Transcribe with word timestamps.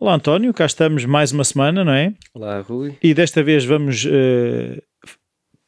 Olá 0.00 0.14
António, 0.14 0.52
cá 0.52 0.66
estamos 0.66 1.04
mais 1.04 1.30
uma 1.30 1.44
semana, 1.44 1.84
não 1.84 1.92
é? 1.92 2.14
Olá, 2.34 2.60
Rui. 2.60 2.96
E 3.00 3.14
desta 3.14 3.44
vez 3.44 3.64
vamos 3.64 4.04
eh, 4.10 4.82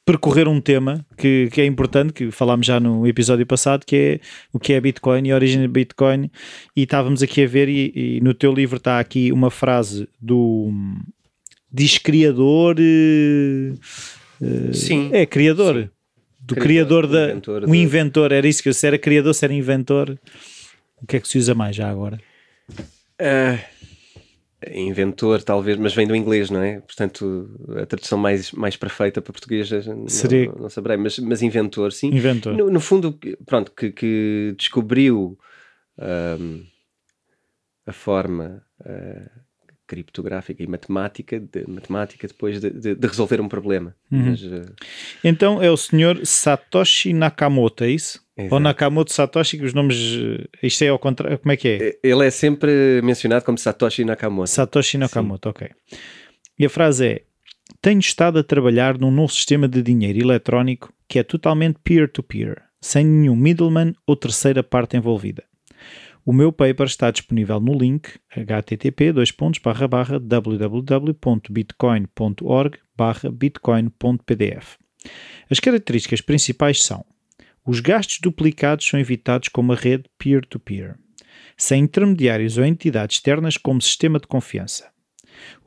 percorrer 0.04 0.48
um 0.48 0.60
tema 0.60 1.06
que, 1.16 1.48
que 1.52 1.60
é 1.60 1.64
importante, 1.64 2.12
que 2.12 2.32
falámos 2.32 2.66
já 2.66 2.80
no 2.80 3.06
episódio 3.06 3.46
passado, 3.46 3.86
que 3.86 3.96
é 3.96 4.20
o 4.52 4.58
que 4.58 4.72
é 4.72 4.80
Bitcoin 4.80 5.28
e 5.28 5.30
a 5.30 5.36
origem 5.36 5.60
de 5.62 5.68
Bitcoin. 5.68 6.28
E 6.74 6.82
estávamos 6.82 7.22
aqui 7.22 7.44
a 7.44 7.46
ver, 7.46 7.68
e, 7.68 7.92
e 7.94 8.20
no 8.20 8.34
teu 8.34 8.52
livro 8.52 8.78
está 8.78 8.98
aqui 8.98 9.30
uma 9.30 9.50
frase 9.50 10.08
do 10.20 10.72
diz 11.70 11.98
criador. 11.98 12.76
eh, 12.78 13.74
eh, 14.42 14.72
Sim. 14.72 15.10
É, 15.12 15.26
criador. 15.26 15.90
Do 16.40 16.54
criador, 16.54 17.06
Criador, 17.06 17.06
da. 17.06 17.30
inventor 17.30 17.64
um 17.68 17.74
inventor, 17.74 18.32
era 18.32 18.46
isso 18.48 18.62
que 18.62 18.68
eu 18.70 18.74
se 18.74 18.86
era 18.86 18.98
criador, 18.98 19.34
se 19.34 19.44
era 19.44 19.52
inventor. 19.52 20.18
O 21.02 21.06
que 21.06 21.16
é 21.16 21.20
que 21.20 21.28
se 21.28 21.36
usa 21.36 21.54
mais 21.54 21.76
já 21.76 21.90
agora? 21.90 22.18
Ah, 23.20 23.58
inventor, 24.72 25.42
talvez, 25.42 25.76
mas 25.76 25.94
vem 25.94 26.06
do 26.06 26.16
inglês, 26.16 26.48
não 26.50 26.62
é? 26.62 26.80
Portanto, 26.80 27.50
a 27.80 27.84
tradução 27.86 28.16
mais, 28.18 28.50
mais 28.52 28.76
perfeita 28.76 29.20
para 29.20 29.32
português 29.32 29.70
não, 29.86 30.08
Seria- 30.08 30.46
não, 30.46 30.54
não 30.62 30.70
saberei, 30.70 30.96
mas, 30.96 31.18
mas 31.18 31.42
inventor, 31.42 31.92
sim. 31.92 32.08
Inventor. 32.08 32.54
No, 32.56 32.70
no 32.70 32.80
fundo, 32.80 33.18
pronto, 33.44 33.70
que, 33.72 33.92
que 33.92 34.54
descobriu 34.56 35.38
ahm, 35.98 36.62
a 37.86 37.92
forma 37.92 38.64
ah, 38.84 39.30
criptográfica 39.88 40.62
e 40.62 40.66
matemática, 40.68 41.40
de, 41.40 41.64
matemática 41.66 42.28
depois 42.28 42.60
de, 42.60 42.70
de- 42.70 42.94
de 42.94 43.06
resolver 43.08 43.40
um 43.40 43.48
problema. 43.48 43.96
Uhum. 44.12 44.26
Mas, 44.30 44.40
ah, 44.44 44.72
Então 45.24 45.60
é 45.60 45.70
o 45.70 45.76
senhor 45.76 46.20
Satoshi 46.24 47.12
Nakamoto, 47.12 47.82
é 47.82 47.90
isso? 47.90 48.20
Exato. 48.36 48.54
Ou 48.54 48.60
Nakamoto 48.60 49.12
Satoshi, 49.12 49.58
que 49.58 49.64
os 49.64 49.74
nomes. 49.74 49.96
eh, 49.96 50.66
Isto 50.66 50.84
é 50.84 50.88
ao 50.88 50.98
contrário. 50.98 51.38
Como 51.38 51.50
é 51.50 51.56
que 51.56 51.68
é? 51.68 51.98
ele 52.08 52.24
é 52.24 52.30
sempre 52.30 53.00
mencionado 53.02 53.44
como 53.44 53.58
Satoshi 53.58 54.04
Nakamoto. 54.04 54.48
Satoshi 54.50 54.96
Nakamoto, 54.98 55.48
ok. 55.48 55.68
E 56.56 56.64
a 56.66 56.70
frase 56.70 57.06
é: 57.06 57.22
Tenho 57.82 57.98
estado 57.98 58.38
a 58.38 58.44
trabalhar 58.44 58.96
num 58.98 59.10
novo 59.10 59.32
sistema 59.32 59.66
de 59.66 59.82
dinheiro 59.82 60.20
eletrónico 60.20 60.92
que 61.08 61.18
é 61.18 61.22
totalmente 61.24 61.78
peer-to-peer, 61.82 62.62
sem 62.80 63.04
nenhum 63.04 63.34
middleman 63.34 63.92
ou 64.06 64.14
terceira 64.14 64.62
parte 64.62 64.96
envolvida. 64.96 65.42
O 66.28 66.32
meu 66.34 66.52
paper 66.52 66.84
está 66.84 67.10
disponível 67.10 67.58
no 67.58 67.72
link 67.72 68.20
http 68.36 69.14
www.bitcoin.org 70.20 72.78
bitcoin.pdf. 73.32 74.76
As 75.48 75.58
características 75.58 76.20
principais 76.20 76.84
são 76.84 77.02
os 77.66 77.80
gastos 77.80 78.18
duplicados 78.20 78.86
são 78.86 79.00
evitados 79.00 79.48
com 79.48 79.62
uma 79.62 79.74
rede 79.74 80.04
peer-to-peer, 80.18 80.98
sem 81.56 81.84
intermediários 81.84 82.58
ou 82.58 82.64
entidades 82.66 83.16
externas 83.16 83.56
como 83.56 83.80
sistema 83.80 84.20
de 84.20 84.26
confiança. 84.26 84.90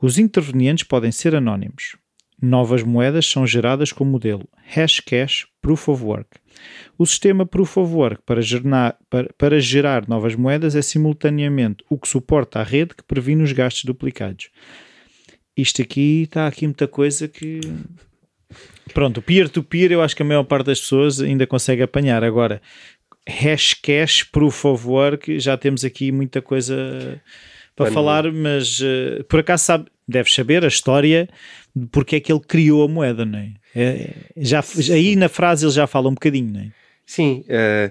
Os 0.00 0.16
intervenientes 0.16 0.84
podem 0.84 1.10
ser 1.10 1.34
anónimos. 1.34 1.96
Novas 2.42 2.82
moedas 2.82 3.24
são 3.26 3.46
geradas 3.46 3.92
com 3.92 4.02
o 4.02 4.06
modelo 4.06 4.48
Hashcash 4.74 5.46
Proof 5.60 5.88
of 5.88 6.02
Work. 6.02 6.28
O 6.98 7.06
sistema 7.06 7.46
Proof 7.46 7.76
of 7.78 7.94
Work 7.94 8.22
para, 8.26 8.42
gernar- 8.42 8.96
para- 9.08 9.30
para 9.38 9.60
gerar 9.60 10.08
novas 10.08 10.34
moedas 10.34 10.74
é 10.74 10.82
simultaneamente 10.82 11.84
o 11.88 11.96
que 11.96 12.08
suporta 12.08 12.58
a 12.58 12.64
rede 12.64 12.94
que 12.96 13.04
previne 13.04 13.44
os 13.44 13.52
gastos 13.52 13.84
duplicados. 13.84 14.50
Isto 15.56 15.82
aqui 15.82 16.22
está 16.22 16.46
aqui 16.48 16.66
muita 16.66 16.88
coisa 16.88 17.28
que. 17.28 17.60
Pronto, 18.92 19.22
peer-to-peer 19.22 19.92
eu 19.92 20.02
acho 20.02 20.16
que 20.16 20.22
a 20.22 20.26
maior 20.26 20.42
parte 20.44 20.66
das 20.66 20.80
pessoas 20.80 21.20
ainda 21.20 21.46
consegue 21.46 21.82
apanhar. 21.82 22.24
Agora, 22.24 22.60
Hashcash 23.28 24.24
Proof 24.24 24.64
of 24.64 24.86
Work, 24.86 25.38
já 25.38 25.56
temos 25.56 25.84
aqui 25.84 26.10
muita 26.10 26.42
coisa 26.42 27.20
para 27.76 27.86
falar, 27.94 28.30
mas 28.32 28.80
eh, 28.82 29.22
por 29.28 29.40
acaso 29.40 29.64
sabe, 29.64 29.86
deves 30.08 30.34
saber 30.34 30.64
a 30.64 30.68
história 30.68 31.28
de 31.74 31.86
porque 31.86 32.16
é 32.16 32.20
que 32.20 32.32
ele 32.32 32.40
criou 32.40 32.84
a 32.84 32.88
moeda, 32.88 33.24
não 33.24 33.38
é? 33.38 33.52
É, 33.74 34.10
já, 34.36 34.62
aí 34.92 35.16
na 35.16 35.28
frase 35.28 35.64
ele 35.64 35.72
já 35.72 35.86
fala 35.86 36.08
um 36.08 36.14
bocadinho, 36.14 36.52
não 36.52 36.60
é? 36.60 36.68
Sim, 37.06 37.44
eh, 37.48 37.90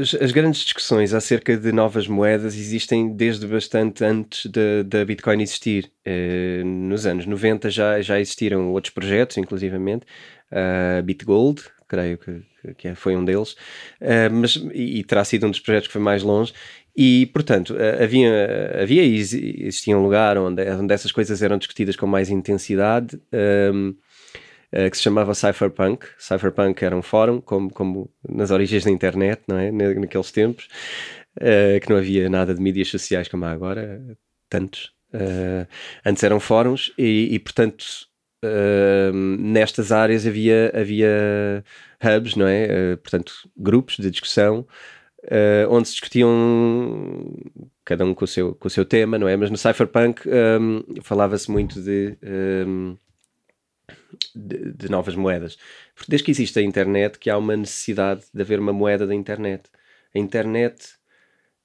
as, 0.00 0.14
as 0.14 0.30
grandes 0.32 0.60
discussões 0.60 1.14
acerca 1.14 1.56
de 1.56 1.72
novas 1.72 2.06
moedas 2.06 2.54
existem 2.56 3.14
desde 3.14 3.46
bastante 3.46 4.04
antes 4.04 4.50
da 4.86 5.04
Bitcoin 5.04 5.42
existir. 5.42 5.90
Eh, 6.04 6.62
nos 6.64 7.06
anos 7.06 7.26
90 7.26 7.70
já, 7.70 8.00
já 8.00 8.20
existiram 8.20 8.70
outros 8.72 8.92
projetos, 8.92 9.36
inclusivamente, 9.38 10.06
a 10.50 11.02
BitGold, 11.02 11.62
creio 11.88 12.18
que, 12.18 12.42
que- 12.76 12.94
foi 12.94 13.16
um 13.16 13.24
deles, 13.24 13.56
eh, 14.00 14.28
mas, 14.28 14.56
e 14.74 15.02
terá 15.04 15.24
sido 15.24 15.46
um 15.46 15.50
dos 15.50 15.60
projetos 15.60 15.86
que 15.88 15.92
foi 15.92 16.02
mais 16.02 16.22
longe. 16.22 16.52
E, 16.98 17.26
portanto, 17.26 17.76
eh, 17.78 18.02
havia, 18.04 18.80
havia 18.82 19.02
e 19.04 19.16
exi- 19.16 19.54
existia 19.66 19.96
um 19.98 20.02
lugar 20.02 20.38
onde, 20.38 20.62
onde 20.70 20.94
essas 20.94 21.12
coisas 21.12 21.42
eram 21.42 21.58
discutidas 21.58 21.96
com 21.96 22.06
mais 22.06 22.30
intensidade. 22.30 23.20
ehm, 23.32 23.92
eh, 24.72 24.90
que 24.90 24.96
se 24.96 25.02
chamava 25.04 25.34
Cypherpunk. 25.34 26.06
Cypherpunk 26.18 26.82
era 26.84 26.96
um 26.96 27.02
fórum, 27.02 27.40
como, 27.40 27.70
como 27.72 28.10
nas 28.28 28.50
origens 28.50 28.84
da 28.84 28.90
internet, 28.90 29.42
não 29.48 29.58
é? 29.58 29.70
Na- 29.70 29.94
Naqueles 29.94 30.32
tempos, 30.32 30.68
eh, 31.40 31.80
que 31.80 31.88
não 31.90 31.96
havia 31.98 32.28
nada 32.28 32.54
de 32.54 32.60
mídias 32.60 32.88
sociais 32.88 33.28
como 33.28 33.44
há 33.44 33.50
agora, 33.52 34.02
tantos. 34.50 34.92
Eh, 35.12 35.66
antes 36.04 36.22
eram 36.24 36.40
fóruns 36.40 36.92
e, 36.98 37.28
e, 37.34 37.38
portanto, 37.38 37.84
eh, 38.42 39.10
nestas 39.38 39.92
áreas 39.92 40.26
havia, 40.26 40.72
havia 40.74 41.64
hubs, 42.02 42.34
não 42.36 42.46
é? 42.48 42.64
Eh, 42.92 42.96
portanto, 42.96 43.32
grupos 43.56 43.96
de 43.98 44.10
discussão 44.10 44.66
eh, 45.26 45.66
onde 45.68 45.88
se 45.88 45.94
discutiam 45.94 47.34
cada 47.84 48.04
um 48.04 48.14
com 48.14 48.24
o 48.24 48.28
seu, 48.28 48.54
com 48.54 48.68
o 48.68 48.70
seu 48.70 48.84
tema, 48.84 49.18
não 49.18 49.28
é? 49.28 49.36
Mas 49.36 49.50
no 49.50 49.56
Cypherpunk 49.56 50.22
ehm, 50.28 51.00
falava-se 51.02 51.50
muito 51.50 51.80
de, 51.80 52.16
ehm, 52.22 52.94
de, 54.34 54.72
de 54.72 54.90
novas 54.90 55.14
moedas. 55.14 55.56
Porque 55.94 56.10
desde 56.10 56.24
que 56.24 56.30
existe 56.30 56.58
a 56.58 56.62
internet 56.62 57.18
que 57.18 57.30
há 57.30 57.38
uma 57.38 57.56
necessidade 57.56 58.24
de 58.32 58.42
haver 58.42 58.58
uma 58.60 58.72
moeda 58.72 59.06
da 59.06 59.14
internet. 59.14 59.64
A 60.14 60.18
internet 60.18 60.94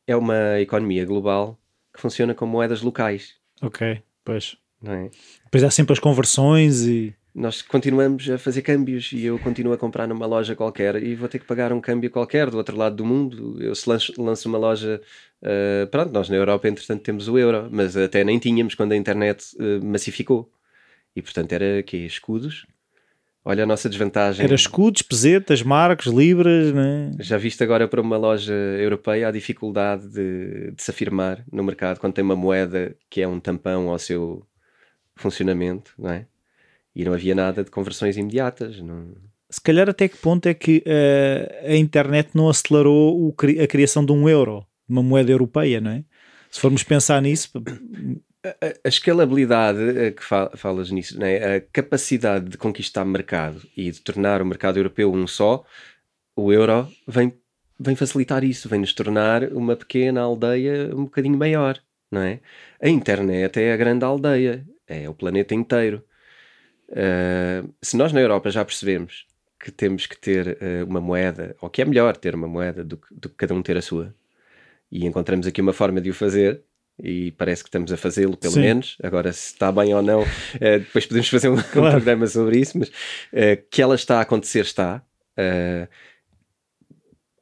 é 0.08 0.16
uma 0.16 0.60
economia 0.60 1.06
global 1.06 1.60
que 1.94 2.02
funciona 2.02 2.34
com 2.34 2.46
moedas 2.46 2.82
locais, 2.82 3.36
Ok, 3.62 4.02
pois. 4.24 4.58
não 4.82 4.94
é? 4.94 5.10
Depois 5.46 5.64
há 5.64 5.70
sempre 5.70 5.94
as 5.94 6.00
conversões 6.00 6.82
e. 6.86 7.16
Nós 7.34 7.62
continuamos 7.62 8.30
a 8.30 8.38
fazer 8.38 8.62
câmbios 8.62 9.12
e 9.14 9.24
eu 9.24 9.40
continuo 9.40 9.72
a 9.72 9.78
comprar 9.78 10.06
numa 10.06 10.26
loja 10.26 10.54
qualquer 10.54 11.02
e 11.02 11.16
vou 11.16 11.30
ter 11.30 11.40
que 11.40 11.46
pagar 11.46 11.72
um 11.72 11.80
câmbio 11.80 12.12
qualquer 12.12 12.50
do 12.50 12.58
outro 12.58 12.76
lado 12.76 12.98
do 12.98 13.06
mundo. 13.06 13.58
Eu 13.62 13.74
se 13.74 13.90
lanço, 13.90 14.14
lanço 14.22 14.50
uma 14.50 14.58
loja, 14.58 15.02
eh, 15.42 15.88
pronto, 15.90 16.12
nós 16.12 16.28
na 16.28 16.36
Europa 16.36 16.68
entretanto 16.68 17.02
temos 17.02 17.30
o 17.30 17.38
euro, 17.38 17.70
mas 17.72 17.96
até 17.96 18.26
nem 18.26 18.38
tínhamos 18.38 18.76
quando 18.76 18.92
a 18.92 18.98
internet 18.98 19.46
eh, 19.58 19.80
massificou. 19.80 20.52
E 21.16 21.22
portanto 21.22 21.54
era 21.54 21.82
que 21.84 21.98
escudos. 21.98 22.66
Olha 23.46 23.64
a 23.64 23.68
nossa 23.68 23.90
desvantagem. 23.90 24.46
Era 24.46 24.54
escudos, 24.54 25.02
pesetas, 25.02 25.64
marcos, 25.64 26.08
libras, 26.08 26.74
né? 26.74 27.12
Já 27.20 27.38
viste 27.38 27.64
agora 27.64 27.88
para 27.88 28.02
uma 28.02 28.18
loja 28.18 28.54
europeia 28.54 29.30
a 29.30 29.32
dificuldade 29.32 30.08
de, 30.10 30.72
de 30.72 30.84
se 30.84 30.92
afirmar 30.92 31.44
no 31.52 31.64
mercado 31.64 32.00
quando 32.00 32.14
tem 32.14 32.24
uma 32.24 32.36
moeda 32.36 32.96
que 33.10 33.22
é 33.22 33.28
um 33.28 33.40
tampão 33.40 33.90
ao 33.90 33.98
seu 33.98 34.46
funcionamento, 35.16 35.94
não 35.98 36.12
é? 36.12 36.28
E 36.96 37.06
não 37.06 37.14
havia 37.14 37.34
nada 37.36 37.64
de 37.64 37.72
conversões 37.72 38.18
imediatas. 38.18 38.80
Não... 38.82 39.14
Se 39.50 39.62
calhar 39.62 39.90
até 39.90 40.08
que 40.08 40.18
ponto 40.18 40.48
é 40.48 40.54
que 40.54 40.84
eh, 40.86 41.66
a 41.68 41.76
internet 41.76 42.32
não 42.34 42.50
acelerou 42.50 43.18
o 43.18 43.36
a 43.62 43.68
criação 43.68 44.06
de 44.06 44.12
um 44.12 44.28
euro, 44.28 44.66
uma 44.88 45.02
moeda 45.04 45.32
europeia, 45.32 45.80
não 45.82 45.92
é? 45.92 46.04
Se 46.50 46.60
formos 46.60 46.84
pensar 46.84 47.22
nisso, 47.22 47.50
A, 48.44 48.50
a- 48.50 48.90
escalabilidade 48.90 49.80
eh, 49.80 50.12
que 50.12 50.24
fa- 50.24 50.52
falas 50.56 50.90
nisso, 50.92 51.22
é? 51.24 51.58
a 51.58 51.62
capacidade 51.62 52.50
de 52.50 52.58
conquistar 52.58 53.06
mercado 53.06 53.62
e 53.78 53.92
de 53.92 54.02
tornar 54.02 54.42
o 54.42 54.46
mercado 54.46 54.78
europeu 54.78 55.14
um 55.14 55.28
só, 55.28 55.64
o 56.36 56.52
euro 56.52 56.88
vem, 57.08 57.34
vem 57.80 57.96
facilitar 57.96 58.44
isso, 58.44 58.68
vem 58.68 58.80
nos 58.80 58.94
tornar 58.94 59.44
uma 59.54 59.76
pequena 59.76 60.22
aldeia 60.22 60.90
um 60.96 61.04
bocadinho 61.04 61.38
maior, 61.38 61.80
não 62.12 62.22
é? 62.22 62.40
A 62.82 62.90
internet 62.90 63.60
é 63.60 63.74
a 63.74 63.78
grande 63.78 64.04
aldeia, 64.04 64.66
é 64.88 65.08
o 65.08 65.14
planeta 65.14 65.54
inteiro. 65.54 66.04
Uh, 66.92 67.74
se 67.82 67.96
nós 67.98 68.12
na 68.12 68.20
Europa 68.20 68.52
já 68.52 68.64
percebemos 68.66 69.26
que 69.60 69.72
temos 69.72 70.06
que 70.06 70.18
ter 70.18 70.58
uh, 70.62 70.86
uma 70.88 71.00
moeda, 71.00 71.56
ou 71.62 71.70
que 71.70 71.82
é 71.82 71.86
melhor 71.86 72.16
ter 72.18 72.36
uma 72.36 72.48
moeda 72.48 72.84
do 72.84 72.98
que, 72.98 73.08
do 73.14 73.30
que 73.30 73.36
cada 73.36 73.54
um 73.54 73.62
ter 73.62 73.78
a 73.78 73.82
sua, 73.82 74.14
e 74.92 75.06
encontramos 75.06 75.48
aqui 75.48 75.62
uma 75.62 75.74
forma 75.74 76.02
de 76.02 76.10
o 76.10 76.14
fazer, 76.14 76.62
e 77.02 77.32
parece 77.32 77.64
que 77.64 77.70
estamos 77.70 77.92
a 77.92 77.98
fazê-lo, 77.98 78.38
pelo 78.38 78.54
Sim. 78.54 78.62
menos. 78.62 78.98
Agora, 79.02 79.32
se 79.34 79.54
está 79.54 79.72
bem 79.72 79.94
ou 79.94 80.02
não, 80.02 80.24
eh, 80.60 80.80
depois 80.80 81.06
podemos 81.06 81.30
fazer 81.30 81.50
um, 81.50 81.56
Claro. 81.72 81.96
programa 81.96 82.28
sobre 82.28 82.60
isso, 82.60 82.78
mas 82.78 82.92
eh, 83.34 83.56
que 83.56 83.82
ela 83.82 83.96
está 83.96 84.20
a 84.20 84.22
acontecer, 84.22 84.62
está. 84.62 85.02
Eh, 85.38 85.88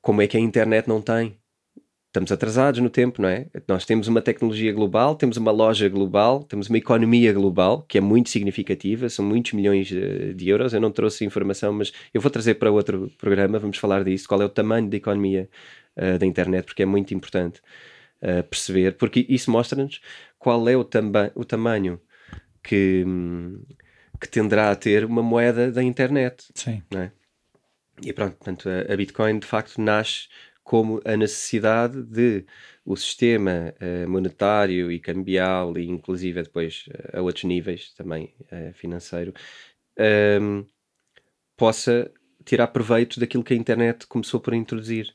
como 0.01 0.21
é 0.21 0.27
que 0.27 0.37
a 0.37 0.39
internet 0.39 0.87
não 0.87 1.01
tem? 1.01 1.37
Estamos 2.09 2.31
atrasados 2.31 2.79
no 2.81 2.89
tempo, 2.89 3.21
não 3.21 3.29
é? 3.29 3.45
Nós 3.67 3.85
temos 3.85 4.07
uma 4.07 4.19
tecnologia 4.21 4.73
global, 4.73 5.15
temos 5.15 5.37
uma 5.37 5.51
loja 5.51 5.87
global, 5.87 6.43
temos 6.43 6.67
uma 6.67 6.77
economia 6.77 7.31
global 7.31 7.83
que 7.83 7.99
é 7.99 8.01
muito 8.01 8.31
significativa, 8.31 9.07
são 9.09 9.23
muitos 9.23 9.53
milhões 9.53 9.87
de, 9.87 10.33
de 10.33 10.49
euros. 10.49 10.73
Eu 10.73 10.81
não 10.81 10.91
trouxe 10.91 11.23
informação, 11.23 11.71
mas 11.71 11.93
eu 12.11 12.19
vou 12.19 12.31
trazer 12.31 12.55
para 12.55 12.71
outro 12.71 13.11
programa, 13.17 13.59
vamos 13.59 13.77
falar 13.77 14.03
disso. 14.03 14.27
Qual 14.27 14.41
é 14.41 14.45
o 14.45 14.49
tamanho 14.49 14.89
da 14.89 14.97
economia 14.97 15.47
uh, 15.95 16.17
da 16.17 16.25
internet, 16.25 16.65
porque 16.65 16.81
é 16.81 16.85
muito 16.85 17.13
importante 17.13 17.61
uh, 18.23 18.43
perceber, 18.43 18.97
porque 18.97 19.25
isso 19.29 19.51
mostra-nos 19.51 20.01
qual 20.39 20.67
é 20.67 20.75
o, 20.75 20.83
tamba 20.83 21.31
o 21.35 21.45
tamanho 21.45 22.01
que, 22.63 23.05
que 24.19 24.27
tenderá 24.27 24.71
a 24.71 24.75
ter 24.75 25.05
uma 25.05 25.21
moeda 25.21 25.71
da 25.71 25.83
internet. 25.83 26.45
Sim. 26.55 26.81
Não 26.91 27.01
é? 27.01 27.11
E 28.01 28.13
pronto, 28.13 28.35
portanto, 28.37 28.67
a, 28.67 28.91
a 28.91 28.97
Bitcoin 28.97 29.39
de 29.39 29.45
facto 29.45 29.79
nasce 29.79 30.27
como 30.69 31.01
a 31.03 31.17
necessidade 31.17 32.03
de 32.03 32.45
o 32.85 32.95
sistema 32.95 33.73
uh, 33.81 34.07
monetário 34.07 34.91
e 34.91 34.99
cambial, 34.99 35.75
e 35.79 35.87
inclusive 35.87 36.43
depois 36.43 36.85
uh, 36.89 37.17
a 37.17 37.21
outros 37.23 37.43
níveis 37.45 37.91
também 37.93 38.35
uh, 38.51 38.71
financeiro, 38.73 39.33
um, 39.97 40.03
ehm, 40.03 40.65
possa 41.57 42.11
tirar 42.45 42.67
proveito 42.67 43.19
daquilo 43.19 43.43
que 43.43 43.55
a 43.55 43.57
internet 43.57 44.05
começou 44.05 44.39
por 44.39 44.53
introduzir, 44.53 45.11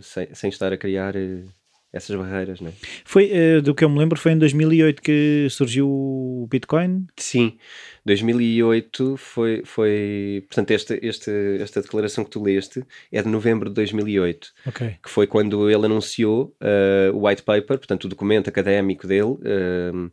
sem, 0.00 0.32
sem 0.32 0.48
estar 0.48 0.72
a 0.72 0.78
criar 0.78 1.14
essas 1.92 2.14
barreiras, 2.16 2.60
não 2.60 2.68
é? 2.68 2.72
Foi, 3.04 3.30
uh, 3.30 3.62
do 3.62 3.74
que 3.74 3.84
eu 3.84 3.88
me 3.88 3.98
lembro, 3.98 4.18
foi 4.18 4.32
em 4.32 4.38
2008 4.38 5.00
que 5.00 5.46
surgiu 5.50 5.88
o 5.88 6.46
Bitcoin? 6.50 7.06
Sim, 7.16 7.56
2008 8.04 9.16
foi, 9.16 9.62
foi 9.64 10.44
portanto, 10.48 10.70
esta, 10.70 10.98
esta, 11.06 11.30
esta 11.60 11.80
declaração 11.80 12.24
que 12.24 12.30
tu 12.30 12.42
leste 12.42 12.84
é 13.10 13.22
de 13.22 13.28
novembro 13.28 13.68
de 13.68 13.74
2008, 13.74 14.52
okay. 14.66 14.96
que 15.02 15.08
foi 15.08 15.26
quando 15.26 15.70
ele 15.70 15.86
anunciou 15.86 16.54
uh, 16.60 17.16
o 17.16 17.26
white 17.26 17.42
paper, 17.42 17.78
portanto, 17.78 18.04
o 18.04 18.08
documento 18.08 18.48
académico 18.48 19.06
dele, 19.06 19.22
uh, 19.22 20.12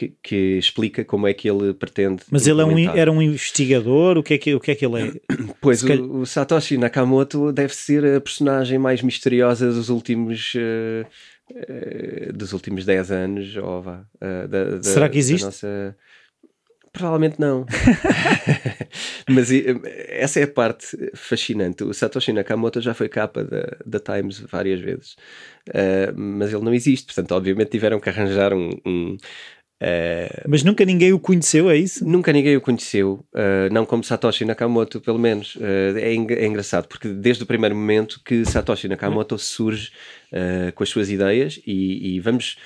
que, 0.00 0.14
que, 0.22 0.58
explica 0.58 1.04
como 1.04 1.26
é 1.26 1.34
que 1.34 1.48
ele 1.48 1.74
pretende. 1.74 2.22
Mas 2.30 2.46
ele 2.46 2.62
é 2.62 2.64
um, 2.64 2.78
era 2.96 3.12
um 3.12 3.20
investigador? 3.20 4.16
O 4.16 4.22
que 4.22 4.34
é 4.34 4.38
que, 4.38 4.54
o 4.54 4.60
que, 4.60 4.70
é 4.70 4.74
que 4.74 4.86
ele 4.86 5.02
é? 5.02 5.12
Pois, 5.60 5.82
o, 5.82 6.20
o, 6.20 6.26
Satoshi 6.26 6.78
Nakamoto 6.78 7.52
deve 7.52 7.74
ser 7.74 8.04
a 8.04 8.20
personagem 8.20 8.78
mais 8.78 9.02
misteriosa 9.02 9.70
dos 9.70 9.90
últimos. 9.90 10.54
Uh, 10.54 11.06
uh, 11.50 12.32
dos 12.32 12.52
últimos 12.52 12.84
10 12.86 13.10
anos, 13.10 13.56
ou 13.56 13.82
vá, 13.82 14.06
uh, 14.16 14.48
da, 14.48 14.64
da, 14.76 14.82
Será 14.82 15.08
que 15.08 15.18
existe? 15.18 15.44
Nossa... 15.44 15.96
Provavelmente 16.92 17.38
não. 17.38 17.66
Mas 19.28 19.48
essa 20.08 20.40
é 20.40 20.42
a 20.42 20.48
parte 20.48 20.96
fascinante. 21.14 21.84
O 21.84 21.94
Satoshi 21.94 22.32
Nakamoto 22.32 22.80
já 22.80 22.94
foi 22.94 23.08
capa 23.08 23.44
da, 23.44 23.76
da 23.86 24.00
Times 24.00 24.40
várias 24.40 24.80
vezes, 24.80 25.14
mas 26.16 26.52
ele 26.52 26.64
não 26.64 26.74
existe. 26.74 27.06
Portanto, 27.06 27.30
obviamente 27.30 27.70
tiveram 27.70 28.00
que 28.00 28.08
arranjar 28.08 28.52
um, 28.52 28.70
um, 28.84 29.16
Uh, 29.82 30.44
Mas 30.46 30.62
nunca 30.62 30.84
ninguém 30.84 31.10
o 31.12 31.18
conheceu, 31.18 31.70
é 31.70 31.76
isso? 31.76 32.06
Nunca 32.06 32.30
ninguém 32.32 32.54
o 32.54 32.60
conheceu, 32.60 33.24
uh, 33.32 33.72
não 33.72 33.86
como 33.86 34.04
Satoshi 34.04 34.44
Nakamoto, 34.44 35.00
pelo 35.00 35.18
menos. 35.18 35.56
Uh, 35.56 35.96
é, 35.96 36.12
é, 36.12 36.46
engraçado, 36.46 36.86
porque 36.86 37.08
desde 37.08 37.42
o 37.44 37.46
primeiro 37.46 37.74
momento 37.74 38.20
que 38.22 38.44
Satoshi 38.44 38.88
Nakamoto 38.88 39.38
surge 39.38 39.90
com 40.76 40.82
as 40.84 40.88
suas 40.88 41.10
ideias 41.10 41.60
e, 41.66 42.14
e, 42.14 42.20
vamos. 42.20 42.56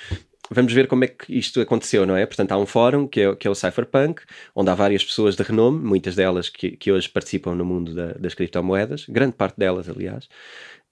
Vamos 0.51 0.71
ver 0.73 0.87
como 0.87 1.03
é 1.03 1.07
que 1.07 1.33
isto 1.35 1.59
aconteceu, 1.59 2.05
não 2.05 2.15
é? 2.15 2.23
Portanto, 2.23 2.51
há 2.51 2.57
um 2.59 2.67
fórum 2.67 3.07
que 3.07 3.19
é, 3.19 3.35
que 3.35 3.47
é 3.47 3.49
o 3.49 3.55
Cypherpunk, 3.55 4.21
onde 4.55 4.69
há 4.69 4.75
várias 4.75 5.03
pessoas 5.03 5.35
de 5.35 5.41
renome, 5.41 5.83
muitas 5.83 6.15
delas 6.15 6.49
que, 6.49 6.77
que 6.77 6.91
hoje 6.91 7.09
participam 7.09 7.55
no 7.55 7.65
mundo 7.65 7.95
da, 7.95 8.13
das 8.13 8.35
criptomoedas, 8.35 9.07
grande 9.09 9.33
parte 9.33 9.57
delas, 9.57 9.89
aliás. 9.89 10.29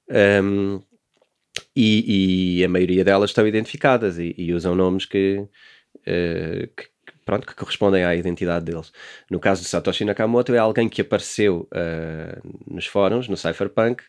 Um, 0.10 0.82
e, 1.76 2.58
e, 2.58 2.66
a 2.66 2.68
maioria 2.68 3.04
delas 3.04 3.30
estão 3.30 3.46
identificadas 3.46 4.18
e, 4.18 4.34
e 4.36 4.52
usam 4.54 4.74
nomes 4.74 5.06
que, 5.06 5.48
uh, 6.00 6.68
que, 6.76 6.94
pronto, 7.26 7.48
que 7.48 7.56
correspondem 7.56 8.04
à 8.04 8.16
identidade 8.16 8.66
deles. 8.66 8.92
No 9.30 9.40
caso 9.40 9.62
de 9.62 9.68
Satoshi 9.68 10.06
Nakamoto, 10.06 10.54
é 10.54 10.58
alguém 10.58 10.90
que 10.90 11.02
apareceu 11.02 11.68
uh, 11.72 12.74
nos 12.74 12.86
fóruns, 12.86 13.28
no 13.28 13.38
Cypherpunk, 13.38 14.04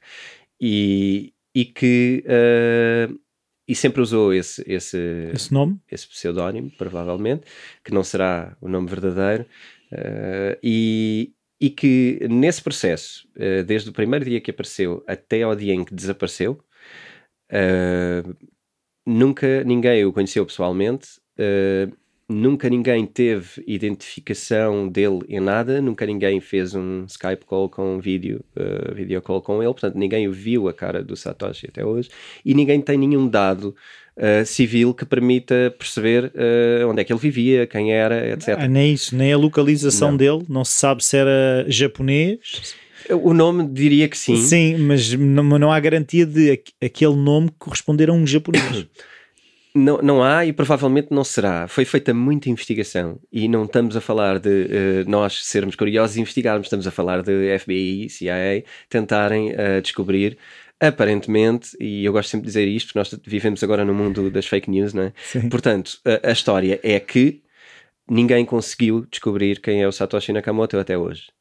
e, 0.60 1.32
e 1.54 1.64
que 1.64 2.24
uh, 2.26 3.18
e 3.66 3.74
sempre 3.74 4.02
usou 4.02 4.34
esse, 4.34 4.62
esse, 4.66 5.30
esse 5.32 5.52
nome, 5.52 5.80
esse 5.90 6.06
pseudónimo, 6.06 6.70
provavelmente, 6.76 7.46
que 7.82 7.94
não 7.94 8.04
será 8.04 8.54
o 8.60 8.68
nome 8.68 8.88
verdadeiro, 8.88 9.46
uh, 9.90 10.58
e, 10.62 11.32
e 11.58 11.70
que 11.70 12.26
nesse 12.28 12.60
processo, 12.62 13.26
desde 13.66 13.88
o 13.88 13.92
primeiro 13.92 14.24
dia 14.26 14.38
que 14.38 14.50
apareceu 14.50 15.02
até 15.06 15.44
ao 15.44 15.56
dia 15.56 15.72
em 15.72 15.82
que 15.82 15.94
desapareceu, 15.94 16.62
nunca 19.06 19.64
ninguém 19.64 20.04
o 20.04 20.12
conheceu 20.12 20.44
pessoalmente, 20.44 21.18
Uh, 21.38 21.92
nunca 22.28 22.68
ninguém 22.68 23.04
teve 23.06 23.62
identificação 23.66 24.88
dele 24.88 25.20
em 25.28 25.40
nada, 25.40 25.80
nunca 25.80 26.06
ninguém 26.06 26.40
fez 26.40 26.74
um 26.74 27.04
Skype 27.04 27.44
call 27.44 27.68
com 27.68 27.96
um 27.96 28.00
vídeo, 28.00 28.44
uh, 28.56 28.94
video 28.94 29.20
call 29.20 29.42
com 29.42 29.62
ele, 29.62 29.72
portanto 29.72 29.96
ninguém 29.96 30.30
viu 30.30 30.68
a 30.68 30.72
cara 30.72 31.02
do 31.02 31.16
Satoshi 31.16 31.66
até 31.68 31.84
hoje 31.84 32.08
e 32.44 32.54
ninguém 32.54 32.80
tem 32.80 32.96
nenhum 32.96 33.28
dado 33.28 33.74
uh, 34.16 34.44
civil 34.46 34.94
que 34.94 35.04
permita 35.04 35.74
perceber 35.78 36.32
uh, 36.34 36.88
onde 36.88 37.02
é 37.02 37.04
que 37.04 37.12
ele 37.12 37.20
vivia, 37.20 37.66
quem 37.66 37.92
era, 37.92 38.32
etc. 38.32 38.56
Ah, 38.58 38.68
nem 38.68 38.94
isso, 38.94 39.14
nem 39.14 39.32
a 39.32 39.36
localização 39.36 40.12
não. 40.12 40.16
dele, 40.16 40.44
não 40.48 40.64
se 40.64 40.72
sabe 40.72 41.04
se 41.04 41.16
era 41.16 41.64
japonês. 41.68 42.74
O 43.10 43.34
nome 43.34 43.68
diria 43.68 44.08
que 44.08 44.16
sim. 44.16 44.36
Sim, 44.36 44.78
mas 44.78 45.12
não, 45.12 45.44
não 45.44 45.70
há 45.70 45.78
garantia 45.78 46.24
de 46.24 46.62
aquele 46.82 47.14
nome 47.14 47.50
corresponder 47.58 48.08
a 48.08 48.14
um 48.14 48.26
japonês. 48.26 48.86
Não, 49.76 49.98
não 49.98 50.22
há 50.22 50.46
e 50.46 50.52
provavelmente 50.52 51.08
não 51.10 51.24
será. 51.24 51.66
Foi 51.66 51.84
feita 51.84 52.14
muita 52.14 52.48
investigação 52.48 53.18
e 53.32 53.48
não 53.48 53.64
estamos 53.64 53.96
a 53.96 54.00
falar 54.00 54.38
de 54.38 54.48
uh, 54.48 55.10
nós 55.10 55.44
sermos 55.44 55.74
curiosos 55.74 56.16
e 56.16 56.20
investigarmos, 56.20 56.66
estamos 56.66 56.86
a 56.86 56.92
falar 56.92 57.22
de 57.22 57.58
FBI, 57.58 58.08
CIA 58.08 58.64
tentarem 58.88 59.50
uh, 59.50 59.82
descobrir. 59.82 60.38
Aparentemente, 60.78 61.76
e 61.80 62.04
eu 62.04 62.12
gosto 62.12 62.30
sempre 62.30 62.46
de 62.46 62.48
dizer 62.50 62.68
isto, 62.68 62.88
porque 62.88 62.98
nós 62.98 63.20
vivemos 63.26 63.62
agora 63.64 63.84
no 63.84 63.94
mundo 63.94 64.30
das 64.30 64.46
fake 64.46 64.70
news, 64.70 64.92
não 64.92 65.04
é? 65.04 65.12
Sim. 65.16 65.48
Portanto, 65.48 65.98
a, 66.04 66.28
a 66.28 66.32
história 66.32 66.78
é 66.82 67.00
que 67.00 67.42
ninguém 68.08 68.44
conseguiu 68.44 69.06
descobrir 69.10 69.60
quem 69.60 69.82
é 69.82 69.88
o 69.88 69.92
Satoshi 69.92 70.32
Nakamoto 70.32 70.78
até 70.78 70.96
hoje. 70.96 71.32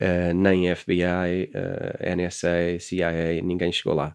Uh, 0.00 0.32
nem 0.32 0.72
FBI, 0.76 1.50
uh, 1.54 2.16
NSA, 2.16 2.78
CIA, 2.78 3.42
ninguém 3.42 3.72
chegou 3.72 3.94
lá. 3.94 4.14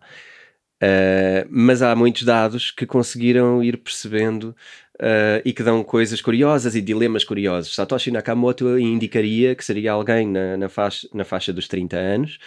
Uh, 0.83 1.47
mas 1.49 1.81
há 1.81 1.95
muitos 1.95 2.23
dados 2.23 2.69
que 2.69 2.85
conseguiram 2.85 3.63
ir 3.63 3.77
percebendo 3.77 4.55
uh, 4.95 5.39
e 5.45 5.53
que 5.53 5.63
dão 5.63 5.81
coisas 5.81 6.21
curiosas 6.21 6.75
e 6.75 6.81
dilemas 6.81 7.23
curiosos. 7.23 7.73
Satoshi 7.73 8.11
Nakamoto 8.11 8.77
indicaria 8.77 9.55
que 9.55 9.63
seria 9.63 9.93
alguém 9.93 10.27
na, 10.27 10.57
na, 10.57 10.67
faixa, 10.67 11.07
na 11.13 11.23
faixa 11.23 11.53
dos 11.53 11.69
30 11.69 11.95
anos, 11.95 12.39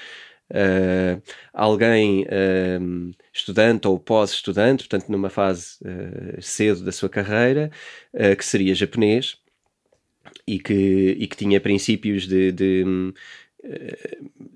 uh, 0.50 1.22
alguém 1.54 2.26
estudante 3.32 3.88
ou 3.88 3.98
pós-estudante, 3.98 4.86
portanto, 4.86 5.08
numa 5.10 5.30
fase 5.30 5.78
cedo 6.42 6.82
da 6.82 6.92
sua 6.92 7.08
carreira, 7.08 7.70
que 8.36 8.44
seria 8.44 8.74
japonês 8.74 9.38
e 10.46 10.58
que, 10.58 11.16
e 11.18 11.26
que 11.26 11.36
tinha 11.36 11.60
princípios 11.60 12.26
de, 12.26 12.52
de 12.52 12.84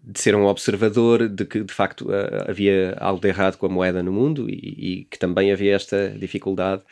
de 0.02 0.20
ser 0.20 0.34
um 0.34 0.44
observador 0.44 1.28
de 1.28 1.44
que 1.44 1.62
de 1.62 1.72
facto 1.72 2.08
havia 2.48 2.96
algo 2.98 3.20
de 3.20 3.28
errado 3.28 3.56
com 3.56 3.66
a 3.66 3.68
moeda 3.68 4.02
no 4.02 4.12
mundo 4.12 4.48
e, 4.48 4.54
e 4.54 5.04
que 5.04 5.18
também 5.18 5.52
havia 5.52 5.74
esta 5.74 6.10
dificuldade 6.10 6.82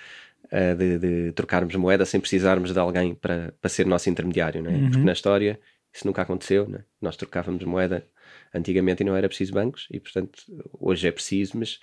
uh, 0.46 0.76
de, 0.76 0.98
de, 0.98 1.32
trocarmos 1.32 1.74
moeda 1.76 2.04
sem 2.04 2.20
precisarmos 2.20 2.72
de 2.72 2.78
alguém 2.78 3.14
para, 3.14 3.54
para 3.60 3.68
ser 3.68 3.86
nosso 3.86 4.08
intermediário, 4.08 4.62
não 4.62 4.70
é? 4.70 4.74
Uhum. 4.74 4.90
porque 4.90 5.04
na 5.04 5.12
história 5.12 5.60
isso 5.92 6.06
nunca 6.06 6.22
aconteceu, 6.22 6.70
é? 6.74 6.84
nós 7.00 7.16
trocávamos 7.16 7.64
moeda 7.64 8.06
antigamente 8.54 9.02
e 9.02 9.06
não 9.06 9.16
era 9.16 9.28
preciso 9.28 9.52
bancos 9.52 9.88
e 9.90 9.98
portanto 9.98 10.42
hoje 10.78 11.08
é 11.08 11.12
preciso, 11.12 11.58
mas 11.58 11.80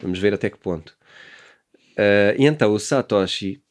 vamos 0.00 0.18
ver 0.18 0.34
até 0.34 0.50
que 0.50 0.58
ponto. 0.58 0.96
Uh, 1.92 2.32
e 2.38 2.46
então 2.46 2.72
o 2.72 2.78
Satoshi 2.78 3.61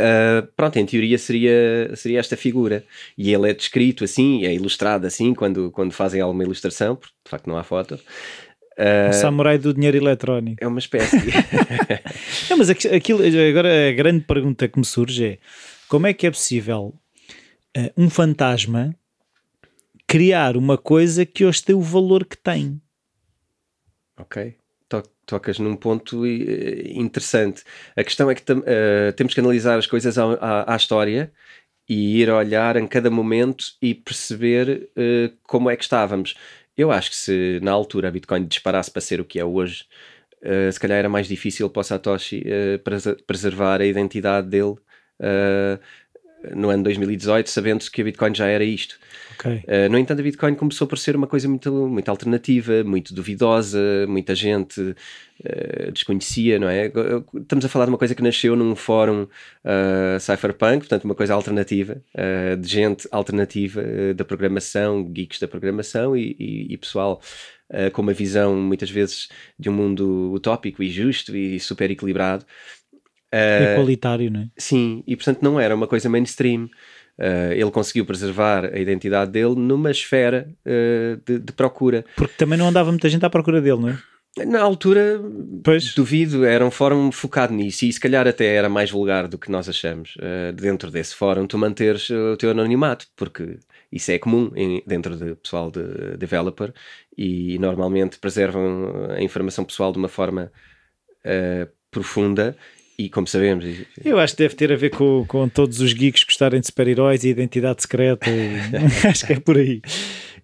Uh, 0.00 0.46
pronto, 0.54 0.78
em 0.78 0.86
teoria 0.86 1.18
seria, 1.18 1.90
seria 1.96 2.20
esta 2.20 2.36
figura. 2.36 2.84
E 3.16 3.32
ele 3.32 3.50
é 3.50 3.54
descrito 3.54 4.04
assim, 4.04 4.44
é 4.44 4.54
ilustrado 4.54 5.06
assim, 5.06 5.34
quando, 5.34 5.70
quando 5.72 5.92
fazem 5.92 6.20
alguma 6.20 6.44
ilustração, 6.44 6.94
porque 6.94 7.14
de 7.24 7.30
facto 7.30 7.46
não 7.48 7.56
há 7.56 7.64
foto. 7.64 7.94
Uh, 8.78 9.10
o 9.10 9.12
samurai 9.12 9.58
do 9.58 9.74
dinheiro 9.74 9.96
eletrónico. 9.96 10.62
É 10.62 10.68
uma 10.68 10.78
espécie. 10.78 11.16
não, 12.48 12.58
mas 12.58 12.70
aquilo, 12.70 13.20
agora 13.48 13.88
a 13.88 13.92
grande 13.92 14.24
pergunta 14.24 14.68
que 14.68 14.78
me 14.78 14.84
surge 14.84 15.24
é: 15.24 15.38
como 15.88 16.06
é 16.06 16.12
que 16.12 16.28
é 16.28 16.30
possível 16.30 16.94
uh, 17.76 17.90
um 17.96 18.08
fantasma 18.08 18.94
criar 20.06 20.56
uma 20.56 20.78
coisa 20.78 21.26
que 21.26 21.44
hoje 21.44 21.64
tem 21.64 21.74
o 21.74 21.80
valor 21.80 22.24
que 22.24 22.36
tem? 22.36 22.80
Ok 24.16 24.56
tocas 25.28 25.58
num 25.58 25.76
ponto 25.76 26.26
eh, 26.26 26.90
interessante. 26.94 27.62
A 27.94 28.02
questão 28.02 28.30
é 28.30 28.34
que 28.34 28.42
uh, 28.52 29.12
temos 29.14 29.34
que 29.34 29.40
analisar 29.40 29.78
as 29.78 29.86
coisas 29.86 30.18
à, 30.18 30.24
à, 30.40 30.74
à, 30.74 30.76
história 30.76 31.30
e 31.88 32.20
ir 32.20 32.30
olhar 32.30 32.76
em 32.76 32.86
cada 32.86 33.10
momento 33.10 33.66
e 33.80 33.94
perceber 33.94 34.90
uh, 34.96 35.36
como 35.44 35.70
é 35.70 35.76
que 35.76 35.84
estávamos. 35.84 36.34
eu 36.76 36.90
acho 36.90 37.10
que 37.10 37.16
se 37.16 37.60
na 37.62 37.72
altura 37.72 38.08
a 38.08 38.10
Bitcoin 38.10 38.46
disparasse 38.46 38.90
para 38.90 39.02
ser 39.02 39.20
o 39.20 39.24
que 39.24 39.38
é 39.38 39.44
hoje, 39.44 39.84
uh, 40.42 40.72
se 40.72 40.80
calhar 40.80 40.98
era 40.98 41.08
mais 41.08 41.28
difícil 41.28 41.68
para 41.70 41.80
o 41.80 41.84
Satoshi 41.84 42.42
preservar 43.26 43.80
a 43.80 43.86
identidade 43.86 44.48
dele 44.48 44.76
no 46.54 46.70
ano 46.70 46.84
2018, 46.84 47.50
sabendo 47.50 47.84
que 47.90 48.00
a 48.00 48.04
Bitcoin 48.04 48.34
já 48.34 48.46
era 48.46 48.64
isto. 48.64 48.98
Okay. 49.38 49.62
Uh, 49.68 49.88
no 49.88 49.96
entanto, 49.96 50.18
a 50.18 50.22
Bitcoin 50.22 50.54
começou 50.56 50.86
por 50.86 50.98
ser 50.98 51.14
uma 51.14 51.26
coisa 51.26 51.48
muito, 51.48 51.70
muito 51.86 52.08
alternativa, 52.08 52.82
muito 52.82 53.14
duvidosa, 53.14 53.78
muita 54.08 54.34
gente 54.34 54.80
uh, 54.80 55.92
desconhecia, 55.92 56.58
não 56.58 56.68
é? 56.68 56.90
Estamos 57.34 57.64
a 57.64 57.68
falar 57.68 57.84
de 57.84 57.92
uma 57.92 57.98
coisa 57.98 58.16
que 58.16 58.22
nasceu 58.22 58.56
num 58.56 58.74
fórum 58.74 59.22
uh, 59.22 60.20
cypherpunk, 60.20 60.78
portanto, 60.80 61.04
uma 61.04 61.14
coisa 61.14 61.34
alternativa, 61.34 62.02
de 62.58 62.68
gente 62.68 63.08
alternativa 63.12 63.82
da 64.14 64.24
programação, 64.24 65.04
geeks 65.04 65.38
da 65.38 65.46
programação 65.46 66.16
e, 66.16 66.34
e, 66.38 66.72
e 66.72 66.76
pessoal. 66.76 67.20
com 67.92 68.02
uma 68.02 68.12
visão 68.12 68.56
muitas 68.56 68.90
vezes 68.90 69.28
de 69.58 69.68
um 69.68 69.72
mundo 69.72 70.32
utópico 70.34 70.82
e 70.82 70.90
justo 70.90 71.36
e 71.36 71.60
super 71.60 71.90
equilibrado, 71.90 72.44
Uh, 73.32 73.74
Igualitário, 73.74 74.30
não 74.30 74.40
é? 74.40 74.48
Sim, 74.56 75.02
e 75.06 75.14
portanto 75.14 75.42
não 75.42 75.60
era 75.60 75.74
uma 75.74 75.86
coisa 75.86 76.08
mainstream. 76.08 76.68
Uh, 77.18 77.52
ele 77.52 77.70
conseguiu 77.70 78.06
preservar 78.06 78.64
a 78.66 78.78
identidade 78.78 79.32
dele 79.32 79.56
numa 79.56 79.90
esfera 79.90 80.48
uh, 80.64 81.20
de, 81.26 81.38
de, 81.40 81.52
procura. 81.52 82.04
Porque 82.14 82.34
também 82.36 82.56
não 82.56 82.68
andava 82.68 82.90
muita 82.90 83.08
gente 83.08 83.26
à 83.26 83.30
procura 83.30 83.60
dele, 83.60 83.80
não 83.80 83.88
é? 83.88 83.98
Na 84.46 84.60
altura, 84.60 85.20
pois. 85.64 85.94
duvido, 85.94 86.44
era 86.44 86.64
um 86.64 86.70
fórum 86.70 87.10
focado 87.10 87.52
nisso 87.52 87.84
e 87.84 87.92
se 87.92 87.98
calhar 87.98 88.28
até 88.28 88.54
era 88.54 88.68
mais 88.68 88.88
vulgar 88.88 89.26
do 89.26 89.36
que 89.36 89.50
nós 89.50 89.68
achamos. 89.68 90.14
Uh, 90.16 90.52
dentro 90.52 90.92
desse 90.92 91.12
fórum, 91.12 91.44
tu 91.44 91.58
manteres 91.58 92.08
o 92.08 92.36
teu 92.36 92.52
anonimato, 92.52 93.08
porque 93.16 93.58
isso 93.90 94.12
é 94.12 94.18
comum 94.18 94.52
em, 94.54 94.80
dentro 94.86 95.16
do 95.16 95.34
pessoal 95.34 95.72
de 95.72 96.16
developer 96.16 96.72
e 97.16 97.58
normalmente 97.58 98.16
preservam 98.20 99.10
a 99.10 99.20
informação 99.20 99.64
pessoal 99.64 99.90
de 99.90 99.98
uma 99.98 100.08
forma 100.08 100.52
profunda 101.90 102.56
e 102.98 103.08
como 103.08 103.28
sabemos. 103.28 103.64
Eu 104.04 104.18
acho 104.18 104.34
que 104.34 104.42
deve 104.42 104.56
ter 104.56 104.72
a 104.72 104.76
ver 104.76 104.90
com, 104.90 105.24
com 105.26 105.48
todos 105.48 105.80
os 105.80 105.92
geeks 105.92 106.24
gostarem 106.24 106.60
de 106.60 106.66
super-heróis 106.66 107.22
e 107.22 107.28
identidade 107.28 107.82
secreta. 107.82 108.28
E... 108.28 108.56
acho 109.06 109.24
que 109.24 109.34
é 109.34 109.40
por 109.40 109.56
aí. 109.56 109.80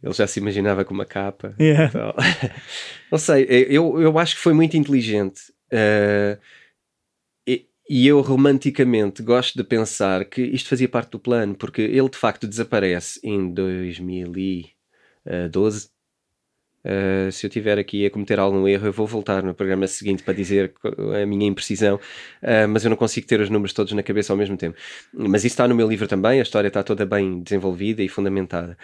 Ele 0.01 0.13
já 0.13 0.27
se 0.27 0.39
imaginava 0.39 0.85
com 0.85 0.95
uma 0.95 1.05
capa. 1.05 1.55
Yeah. 1.59 1.89
Então, 1.89 2.15
não 3.11 3.19
sei, 3.19 3.45
eu, 3.49 4.01
eu 4.01 4.17
acho 4.19 4.37
que 4.37 4.43
foi 4.43 4.53
muito 4.53 4.77
inteligente. 4.77 5.53
Uh, 5.73 6.39
e, 7.47 7.67
e 7.91 8.07
eu 8.07 8.21
romanticamente 8.21 9.23
gosto 9.23 9.57
de 9.57 9.65
pensar 9.65 10.25
que 10.25 10.43
isto 10.43 10.69
fazia 10.69 10.89
parte 10.89 11.11
do 11.11 11.19
plano, 11.19 11.57
porque 11.57 11.83
ele 11.83 12.09
de 12.09 12.19
facto 12.19 12.47
desaparece 12.47 13.19
em 13.25 13.53
2012 13.53 15.89
Uh, 16.85 17.33
se 17.33 17.47
eu 17.47 17.51
tiver 17.51 17.79
aqui 17.79 18.05
a 18.05 18.11
cometer 18.11 18.39
algum 18.39 18.69
erro, 18.69 18.87
eu 18.87 18.93
vou 18.93 19.07
voltar 19.07 19.43
no 19.43 19.55
programa 19.55 19.87
seguinte 19.87 20.23
para 20.23 20.35
dizer 20.35 20.75
a 21.23 21.25
minha 21.25 21.47
imprecisão, 21.47 21.97
uh, 21.97 22.69
mas 22.69 22.85
eu 22.85 22.91
não 22.91 22.97
consigo 22.97 23.27
ter 23.27 23.41
os 23.41 23.49
números 23.49 23.73
todos 23.73 23.93
na 23.93 24.03
cabeça 24.03 24.33
ao 24.33 24.37
mesmo 24.37 24.57
tempo. 24.57 24.77
Mas 25.13 25.45
isso 25.45 25.55
está 25.55 25.67
no 25.67 25.75
meu 25.75 25.89
livro 25.89 26.07
também, 26.07 26.41
a 26.41 26.43
história 26.43 26.69
está 26.69 26.83
toda 26.83 27.07
bem 27.07 27.41
desenvolvida 27.41 28.03
e 28.03 28.09
fundamentada. 28.09 28.77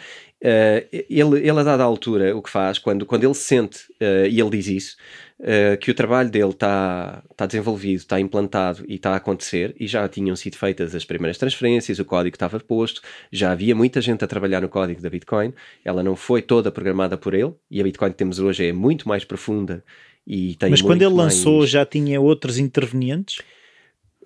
Uh, 0.42 0.88
ele, 1.11 1.38
ele, 1.47 1.50
a 1.50 1.62
dada 1.62 1.83
altura, 1.83 2.35
o 2.35 2.40
que 2.40 2.49
faz, 2.49 2.78
quando, 2.78 3.04
quando 3.04 3.25
ele 3.25 3.35
sente, 3.35 3.80
e 4.00 4.40
ele 4.40 4.50
diz 4.50 4.66
isso, 4.66 4.97
uh, 5.40 5.76
que 5.78 5.90
o 5.90 5.94
trabalho 5.94 6.30
dele 6.30 6.50
está 6.50 7.23
tá 7.37 7.47
desenvolvido, 7.47 7.99
está 7.99 8.20
implantado 8.20 8.85
e 8.88 8.94
está 8.94 9.12
a 9.12 9.16
acontecer, 9.16 9.75
e 9.78 9.87
já 9.87 10.09
tinham 10.09 10.37
sido 10.37 10.56
feitas 10.56 10.94
as 10.94 11.04
primeiras 11.04 11.38
transferências, 11.38 11.99
o 11.99 12.04
código 12.04 12.37
estava 12.37 12.61
posto, 12.61 13.02
já 13.32 13.52
havia 13.52 13.75
muita 13.75 14.00
gente 14.00 14.25
a 14.25 14.28
trabalhar 14.28 14.61
no 14.61 14.68
código 14.68 15.00
da 15.00 15.11
Bitcoin, 15.11 15.52
ela 15.85 16.02
não 16.02 16.16
foi 16.16 16.42
toda 16.42 16.70
programada 16.70 17.16
por 17.16 17.35
ele, 17.35 17.52
e 17.70 17.80
a 17.80 17.85
Bitcoin 17.85 18.11
que 18.11 18.16
temos 18.16 18.38
hoje 18.38 18.66
é 18.66 18.73
muito 18.73 19.09
mais 19.09 19.25
profunda 19.25 19.82
e 20.26 20.54
tem 20.56 20.70
Mas 20.70 20.82
quando 20.82 21.02
ele 21.02 21.14
lançou 21.14 21.66
já 21.66 21.85
tinha 21.85 22.20
outros 22.20 22.59
intervenientes? 22.59 23.38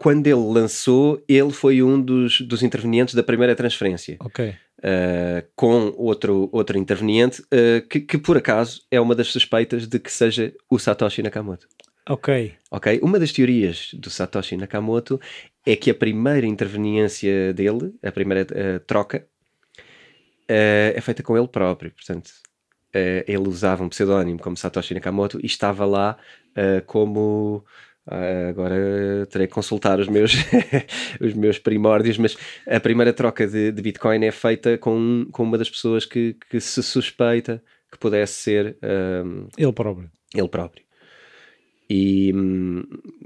Quando 0.04 0.26
ele 0.26 0.34
lançou, 0.34 1.24
ele 1.26 1.50
foi 1.50 1.82
um 1.82 1.98
dos, 1.98 2.42
dos 2.42 2.62
intervenientes 2.62 3.14
da 3.14 3.22
primeira 3.22 3.56
transferência. 3.56 4.18
Ok. 4.20 4.50
Uh, 4.50 5.48
com 5.56 5.94
outro, 5.96 6.50
outro 6.52 6.76
interveniente, 6.76 7.40
uh, 7.40 7.80
que, 7.88 8.00
que, 8.00 8.18
por 8.18 8.36
acaso 8.36 8.82
é 8.90 9.00
uma 9.00 9.14
das 9.14 9.28
suspeitas 9.28 9.86
de 9.86 9.98
que 9.98 10.12
seja 10.12 10.52
o 10.68 10.78
Satoshi 10.78 11.22
Nakamoto. 11.22 11.66
Ok. 12.06 12.52
Ok. 12.70 13.00
Uma 13.02 13.18
das 13.18 13.32
teorias 13.32 13.94
do 13.94 14.10
Satoshi 14.10 14.58
Nakamoto 14.58 15.18
é 15.64 15.74
que 15.74 15.90
a 15.90 15.94
primeira 15.94 16.46
interveniência 16.46 17.54
dele, 17.54 17.94
a 18.02 18.12
primeira 18.12 18.42
uh, 18.42 18.80
troca, 18.80 19.26
é 20.46 21.00
feita 21.00 21.22
com 21.22 21.34
ele 21.34 21.48
próprio. 21.48 21.90
Portanto, 21.90 22.30
ele 22.92 23.48
usava 23.48 23.82
um 23.82 23.88
pseudónimo 23.88 24.38
como 24.38 24.54
Satoshi 24.54 24.92
Nakamoto 24.92 25.40
e 25.42 25.46
estava 25.46 25.86
lá 25.86 26.18
como 26.84 27.64
Uh, 28.06 28.50
agora 28.50 29.26
terei 29.30 29.46
que 29.46 29.54
consultar 29.54 29.98
os 29.98 30.08
meus, 30.08 30.34
os 31.20 31.32
meus 31.32 31.58
primórdios, 31.58 32.18
mas 32.18 32.36
a 32.66 32.78
primeira 32.78 33.12
troca 33.12 33.46
de, 33.46 33.72
de 33.72 33.82
Bitcoin 33.82 34.24
é 34.24 34.30
feita 34.30 34.76
com, 34.76 35.26
com 35.32 35.42
uma 35.42 35.56
das 35.56 35.70
pessoas 35.70 36.04
que, 36.04 36.36
que 36.50 36.60
se 36.60 36.82
suspeita 36.82 37.62
que 37.90 37.98
pudesse 37.98 38.34
ser 38.34 38.76
um, 39.24 39.48
ele 39.56 39.72
próprio. 39.72 40.10
Ele 40.34 40.48
próprio. 40.48 40.84
E, 41.88 42.32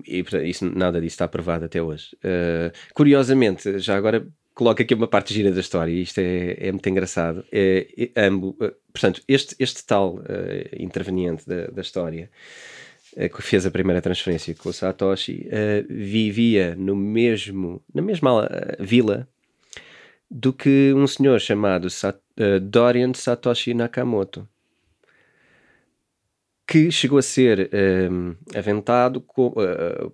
e 0.07 0.25
isso, 0.45 0.67
nada 0.67 1.01
disso 1.01 1.15
está 1.15 1.25
aprovado 1.25 1.65
até 1.65 1.83
hoje. 1.83 2.17
Uh, 2.17 2.71
curiosamente, 2.93 3.79
já 3.79 3.97
agora 3.97 4.27
coloco 4.55 4.83
aqui 4.83 4.93
uma 4.93 5.07
parte 5.07 5.33
gira 5.33 5.53
da 5.53 5.61
história, 5.61 5.93
e 5.93 6.03
isto 6.03 6.19
é, 6.19 6.57
é 6.59 6.73
muito 6.73 6.89
engraçado. 6.89 7.45
É, 7.51 8.11
é, 8.15 8.27
ambos, 8.27 8.51
uh, 8.61 8.75
portanto, 8.93 9.23
este, 9.27 9.57
este 9.59 9.87
tal 9.87 10.17
uh, 10.17 10.23
interveniente 10.77 11.47
da, 11.47 11.69
da 11.69 11.81
história 11.81 12.31
que 13.27 13.43
fez 13.43 13.67
a 13.67 13.71
primeira 13.71 14.01
transferência 14.01 14.55
com 14.55 14.69
o 14.69 14.73
Satoshi, 14.73 15.49
uh, 15.49 15.87
vivia 15.89 16.77
no 16.77 16.95
mesmo, 16.95 17.83
na 17.93 18.01
mesma 18.01 18.45
uh, 18.45 18.49
vila 18.79 19.27
do 20.31 20.53
que 20.53 20.93
um 20.95 21.07
senhor 21.07 21.41
chamado 21.41 21.91
Sat 21.91 22.17
uh, 22.39 22.61
Dorian 22.61 23.13
Satoshi 23.15 23.75
Nakamoto, 23.75 24.49
que 26.65 26.93
chegou 26.93 27.19
a 27.19 27.23
ser 27.23 27.71
aventado, 28.55 29.23
com, 29.23 29.53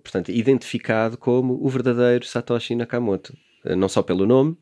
portanto, 0.01 0.31
identificado 0.31 1.17
como 1.17 1.61
o 1.61 1.67
verdadeiro 1.67 2.25
Satoshi 2.25 2.75
Nakamoto, 2.75 3.37
não 3.75 3.89
só 3.89 4.01
pelo 4.01 4.25
nome, 4.25 4.57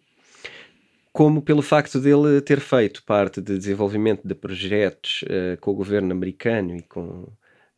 como 1.11 1.39
pelo 1.39 1.61
facto 1.61 1.99
dele 1.99 2.41
ter 2.41 2.59
feito 2.59 3.03
parte 3.03 3.39
de 3.39 3.59
desenvolvimento 3.59 4.27
de 4.27 4.33
projetos 4.33 5.23
com 5.61 5.69
o 5.69 5.75
governo 5.75 6.11
americano 6.11 6.75
e 6.75 6.81
com 6.81 7.27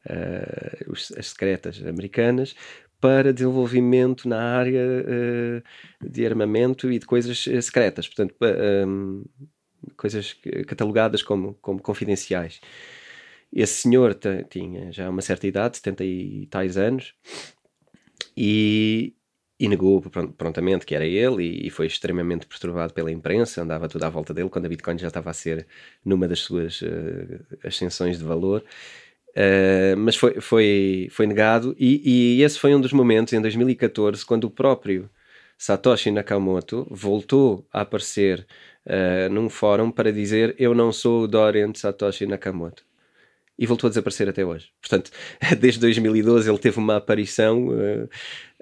uh, 0.10 0.92
as 1.18 1.28
secretas 1.28 1.82
americanas, 1.86 2.56
para 3.00 3.34
desenvolvimento 3.34 4.28
na 4.28 4.42
área 4.58 4.82
uh, 4.82 6.08
de 6.10 6.26
armamento 6.26 6.92
e 6.92 6.98
de 6.98 7.06
coisas 7.06 7.46
eh, 7.48 7.62
secretas, 7.62 8.08
portanto, 8.08 8.36
um, 8.88 9.24
coisas 9.96 10.36
catalogadas 10.66 11.22
como, 11.22 11.54
como 11.62 11.80
confidenciais. 11.82 12.60
Esse 13.54 13.84
senhor 13.84 14.18
tinha 14.50 14.92
já 14.92 15.10
uma 15.10 15.22
certa 15.22 15.46
idade, 15.46 15.78
70 15.78 16.04
e 16.04 16.48
tais 16.48 16.78
anos, 16.78 17.14
e, 18.36 19.14
e 19.60 19.70
negou 19.70 20.02
prontamente 20.02 20.86
que 20.86 20.96
era 20.96 21.06
ele 21.06 21.44
e, 21.44 21.68
e, 21.68 21.70
foi 21.70 21.86
extremamente 21.88 22.46
perturbado 22.48 22.94
pela 22.94 23.12
imprensa, 23.12 23.62
andava 23.62 23.88
tudo 23.88 24.04
à 24.04 24.10
volta 24.10 24.34
dele 24.34 24.50
quando 24.50 24.66
a 24.66 24.70
Bitcoin 24.70 24.98
já 24.98 25.08
estava 25.08 25.30
a 25.30 25.34
ser 25.34 25.68
numa 26.04 26.28
das 26.28 26.40
suas 26.40 26.82
uh, 26.82 27.46
ascensões 27.64 28.18
de 28.18 28.26
valor 28.26 28.64
Uh, 29.36 29.98
mas 29.98 30.16
foi, 30.16 30.40
foi, 30.40 31.08
foi 31.12 31.28
negado, 31.28 31.76
e, 31.78 32.38
e, 32.38 32.42
esse 32.42 32.58
foi 32.58 32.74
um 32.74 32.80
dos 32.80 32.94
momentos 32.94 33.34
em 33.34 33.42
2014 33.42 34.26
quando 34.26 34.46
o 34.46 34.50
próprio 34.50 35.10
Satoshi 35.58 36.10
Nakamoto 36.10 36.88
voltou 36.90 37.68
a 37.72 37.82
aparecer 37.82 38.48
uh, 38.86 39.30
num 39.30 39.50
fórum 39.50 39.92
para 39.92 40.12
dizer: 40.12 40.56
Eu 40.58 40.74
não 40.74 40.92
sou 40.92 41.24
o 41.24 41.28
Dorian 41.28 41.74
Satoshi 41.74 42.26
Nakamoto. 42.26 42.84
E 43.58 43.66
voltou 43.66 43.88
a 43.88 43.90
desaparecer 43.90 44.28
até 44.28 44.46
hoje. 44.46 44.70
Portanto, 44.82 45.12
desde 45.60 45.80
2012 45.80 46.50
ele 46.50 46.60
teve 46.60 46.78
uma 46.78 46.98
aparição 46.98 47.70
uh, 47.70 48.10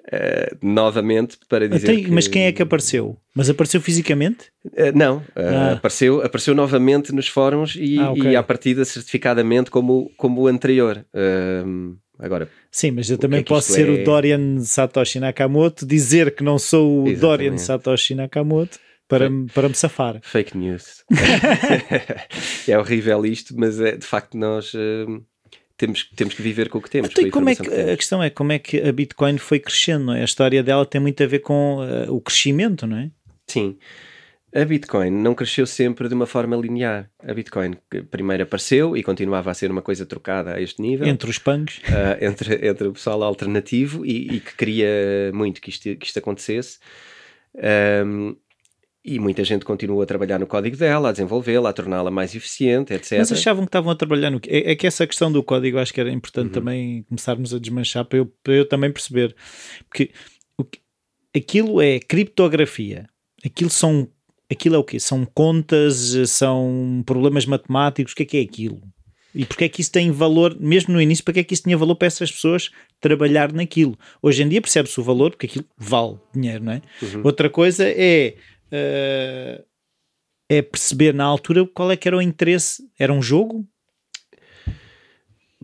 Uh, 0.06 0.58
novamente 0.60 1.38
para 1.48 1.66
dizer 1.66 1.90
Até, 1.90 2.02
que... 2.02 2.10
Mas 2.10 2.28
quem 2.28 2.44
é 2.44 2.52
que 2.52 2.60
apareceu? 2.60 3.16
Mas 3.34 3.48
apareceu 3.48 3.80
fisicamente? 3.80 4.48
Uh, 4.66 4.92
não, 4.94 5.16
uh, 5.18 5.22
ah. 5.36 5.72
apareceu, 5.72 6.20
apareceu 6.22 6.54
novamente 6.54 7.10
nos 7.10 7.26
fóruns 7.26 7.74
e, 7.74 7.98
ah, 7.98 8.10
okay. 8.10 8.32
e 8.32 8.36
à 8.36 8.42
partida 8.42 8.84
certificadamente 8.84 9.70
como, 9.70 10.12
como 10.18 10.42
o 10.42 10.46
anterior. 10.46 11.06
agora, 12.18 12.50
Sim, 12.70 12.90
mas 12.90 13.08
eu 13.08 13.16
também 13.16 13.40
é 13.40 13.42
posso 13.42 13.72
ser 13.72 13.88
é... 13.88 14.02
o 14.02 14.04
Dorian 14.04 14.60
Satoshi 14.60 15.18
Nakamoto, 15.18 15.86
dizer 15.86 16.34
que 16.34 16.44
não 16.44 16.58
sou 16.58 17.04
o 17.04 17.08
Exatamente. 17.08 17.20
Dorian 17.20 17.58
Satoshi 17.58 18.14
Nakamoto 18.14 18.78
para, 19.08 19.30
para 19.54 19.68
me 19.70 19.74
safar. 19.74 20.20
Fake 20.22 20.56
news. 20.56 21.02
é 22.68 22.78
horrível 22.78 23.24
isto, 23.24 23.54
mas 23.56 23.80
é, 23.80 23.96
de 23.96 24.06
facto 24.06 24.36
nós 24.36 24.70
temos, 25.76 26.08
temos 26.14 26.34
que 26.34 26.42
viver 26.42 26.68
com 26.68 26.78
o 26.78 26.82
que 26.82 26.90
temos. 26.90 27.10
Então, 27.10 27.30
como 27.30 27.48
é 27.48 27.54
que, 27.54 27.62
que 27.62 27.74
a 27.74 27.96
questão 27.96 28.22
é 28.22 28.30
como 28.30 28.52
é 28.52 28.58
que 28.58 28.80
a 28.80 28.92
Bitcoin 28.92 29.38
foi 29.38 29.58
crescendo, 29.58 30.06
não 30.06 30.14
é? 30.14 30.22
A 30.22 30.24
história 30.24 30.62
dela 30.62 30.86
tem 30.86 31.00
muito 31.00 31.22
a 31.22 31.26
ver 31.26 31.40
com 31.40 31.78
uh, 31.78 32.14
o 32.14 32.20
crescimento, 32.20 32.86
não 32.86 32.96
é? 32.96 33.10
Sim. 33.46 33.76
A 34.54 34.64
Bitcoin 34.64 35.10
não 35.10 35.34
cresceu 35.34 35.66
sempre 35.66 36.08
de 36.08 36.14
uma 36.14 36.26
forma 36.26 36.54
linear. 36.56 37.10
A 37.26 37.34
Bitcoin 37.34 37.76
primeiro 38.08 38.44
apareceu 38.44 38.96
e 38.96 39.02
continuava 39.02 39.50
a 39.50 39.54
ser 39.54 39.68
uma 39.68 39.82
coisa 39.82 40.06
trocada 40.06 40.54
a 40.54 40.60
este 40.60 40.80
nível. 40.80 41.08
Entre 41.08 41.28
os 41.28 41.38
punks. 41.38 41.78
Uh, 41.78 42.22
entre, 42.24 42.68
entre 42.68 42.86
o 42.86 42.92
pessoal 42.92 43.24
alternativo 43.24 44.06
e, 44.06 44.36
e, 44.36 44.40
que 44.40 44.54
queria 44.54 45.32
muito 45.34 45.60
que 45.60 45.70
isto, 45.70 45.96
que 45.96 46.06
isto 46.06 46.18
acontecesse. 46.20 46.78
Um, 48.06 48.36
e 49.04 49.18
muita 49.18 49.44
gente 49.44 49.66
continua 49.66 50.04
a 50.04 50.06
trabalhar 50.06 50.38
no 50.38 50.46
código 50.46 50.76
dela, 50.76 51.10
a 51.10 51.12
desenvolvê-la, 51.12 51.68
a 51.68 51.72
torná-la 51.74 52.10
mais 52.10 52.34
eficiente, 52.34 52.94
etc. 52.94 53.18
Mas 53.18 53.30
achavam 53.30 53.64
que 53.64 53.68
estavam 53.68 53.90
a 53.90 53.94
trabalhar 53.94 54.30
no. 54.30 54.40
É, 54.48 54.72
é 54.72 54.74
que 54.74 54.86
essa 54.86 55.06
questão 55.06 55.30
do 55.30 55.42
código 55.42 55.78
acho 55.78 55.92
que 55.92 56.00
era 56.00 56.10
importante 56.10 56.46
uhum. 56.46 56.52
também 56.52 57.02
começarmos 57.02 57.52
a 57.52 57.58
desmanchar 57.58 58.06
para 58.06 58.18
eu, 58.18 58.26
para 58.42 58.54
eu 58.54 58.66
também 58.66 58.90
perceber. 58.90 59.36
Porque 59.90 60.10
o, 60.58 60.64
aquilo 61.36 61.82
é 61.82 62.00
criptografia. 62.00 63.06
Aquilo 63.44 63.68
são. 63.68 64.08
Aquilo 64.50 64.76
é 64.76 64.78
o 64.78 64.84
quê? 64.84 64.98
São 64.98 65.26
contas, 65.26 66.14
são 66.30 67.02
problemas 67.04 67.44
matemáticos, 67.44 68.12
o 68.12 68.16
que 68.16 68.22
é 68.22 68.26
que 68.26 68.36
é 68.38 68.40
aquilo? 68.40 68.80
E 69.34 69.44
porque 69.44 69.64
é 69.64 69.68
que 69.68 69.80
isso 69.80 69.90
tem 69.90 70.12
valor, 70.12 70.56
mesmo 70.60 70.94
no 70.94 71.02
início, 71.02 71.24
porque 71.24 71.40
é 71.40 71.44
que 71.44 71.52
isso 71.52 71.64
tinha 71.64 71.76
valor 71.76 71.96
para 71.96 72.06
essas 72.06 72.30
pessoas 72.30 72.70
trabalhar 73.00 73.52
naquilo? 73.52 73.98
Hoje 74.22 74.42
em 74.42 74.48
dia 74.48 74.60
percebe-se 74.60 74.98
o 75.00 75.02
valor, 75.02 75.30
porque 75.30 75.46
aquilo 75.46 75.64
vale 75.76 76.18
dinheiro, 76.32 76.62
não 76.62 76.72
é? 76.72 76.82
Uhum. 77.02 77.22
Outra 77.24 77.50
coisa 77.50 77.84
é 77.84 78.36
uh, 78.72 79.64
é 80.48 80.62
perceber 80.62 81.14
na 81.14 81.24
altura 81.24 81.66
qual 81.66 81.90
é 81.90 81.96
que 81.96 82.08
era 82.08 82.16
o 82.16 82.22
interesse. 82.22 82.82
Era 82.98 83.12
um 83.12 83.22
jogo? 83.22 83.66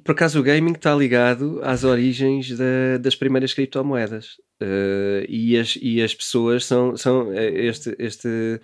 Por 0.02 0.12
acaso 0.12 0.40
o 0.40 0.42
gaming 0.42 0.73
está 0.73 0.95
ligado 0.95 1.61
às 1.62 1.85
origens 1.85 2.57
da, 2.57 2.99
das 2.99 3.14
primeiras 3.14 3.52
criptomoedas 3.52 4.38
uh, 4.62 5.25
e, 5.28 5.59
as, 5.59 5.78
e 5.80 6.00
as 6.00 6.14
pessoas 6.14 6.64
são, 6.64 6.97
são 6.97 7.33
eh, 7.33 7.66
este, 7.66 7.95
este 7.99 8.61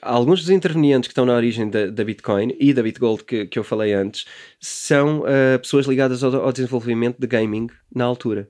alguns 0.00 0.40
dos 0.40 0.50
intervenientes 0.50 1.08
que 1.08 1.12
estão 1.12 1.26
na 1.26 1.34
origem 1.34 1.68
da, 1.68 1.86
da 1.86 2.04
Bitcoin 2.04 2.54
e 2.58 2.72
da 2.72 2.82
BitGold 2.82 3.24
que, 3.24 3.46
que 3.46 3.58
eu 3.58 3.64
falei 3.64 3.92
antes 3.92 4.24
são 4.60 5.20
uh, 5.20 5.58
pessoas 5.60 5.86
ligadas 5.86 6.22
ao, 6.22 6.34
ao, 6.36 6.52
desenvolvimento 6.52 7.18
de 7.18 7.26
gaming 7.26 7.66
na 7.92 8.04
altura 8.04 8.48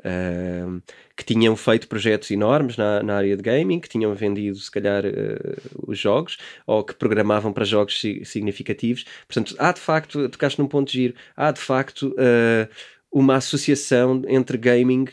uh, 0.00 0.82
que 1.16 1.24
tinham 1.24 1.54
feito 1.56 1.88
projetos 1.88 2.30
enormes 2.30 2.76
na, 2.76 3.02
na, 3.02 3.16
área 3.16 3.36
de 3.36 3.42
gaming, 3.42 3.80
que 3.80 3.88
tinham 3.88 4.14
vendido, 4.14 4.56
se 4.58 4.70
calhar, 4.70 5.04
uh, 5.04 5.60
os 5.86 5.98
jogos, 5.98 6.38
ou 6.66 6.84
que 6.84 6.94
programavam 6.94 7.52
para 7.52 7.64
jogos 7.64 8.00
significativos. 8.24 9.04
Portanto, 9.26 9.54
há 9.58 9.72
de 9.72 9.80
facto, 9.80 10.28
tocaste 10.28 10.58
num 10.58 10.66
ponto 10.66 10.90
de 10.90 10.98
giro, 10.98 11.14
há 11.36 11.50
de 11.50 11.60
facto 11.60 12.14
uh, 12.14 12.68
uma 13.12 13.36
associação 13.36 14.22
entre 14.28 14.56
gaming. 14.56 15.06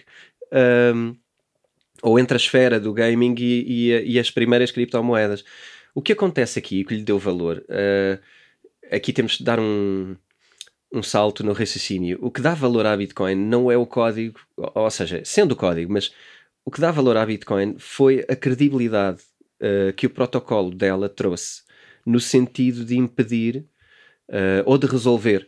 Um, 0.94 1.16
ou 2.04 2.20
entre 2.20 2.36
a 2.36 2.38
esfera 2.38 2.80
do 2.80 2.94
gaming 2.94 3.36
e, 3.40 3.90
e, 3.90 4.14
e, 4.14 4.20
as 4.20 4.30
primeiras 4.30 4.72
criptomoedas. 4.72 5.44
O 5.96 6.02
que 6.02 6.14
acontece 6.14 6.60
aqui, 6.60 6.84
o 6.84 6.86
que 6.86 6.94
lhe 6.94 7.04
deu 7.04 7.18
valor, 7.18 7.66
uh, 7.68 8.22
aqui 8.92 9.12
temos 9.12 9.40
de 9.40 9.44
dar 9.44 9.60
um, 9.60 10.16
um 10.92 11.04
salto 11.04 11.44
no 11.44 11.54
raciocínio. 11.54 12.18
O 12.22 12.32
que 12.32 12.42
dá 12.42 12.54
valor 12.54 12.86
à 12.86 12.96
Bitcoin 12.96 13.36
não 13.36 13.72
é 13.72 13.78
o 13.78 13.86
código, 13.86 14.40
ou 14.56 14.90
seja, 14.90 15.22
sendo 15.26 15.52
o 15.52 15.56
código, 15.56 15.92
mas 15.92 16.12
o 16.66 16.72
que 16.72 16.82
dá 16.82 16.92
valor 16.92 17.18
à 17.18 17.26
Bitcoin 17.26 17.76
foi 17.78 18.26
a 18.28 18.36
credibilidade 18.36 19.22
uh, 19.62 19.94
que 19.94 20.06
o 20.06 20.10
protocolo 20.10 20.72
dela 20.72 21.10
trouxe 21.10 21.62
no 22.06 22.20
sentido 22.20 22.86
de 22.86 22.98
impedir 22.98 23.66
uh, 24.30 24.64
ou 24.66 24.78
de 24.78 24.88
resolver 24.88 25.48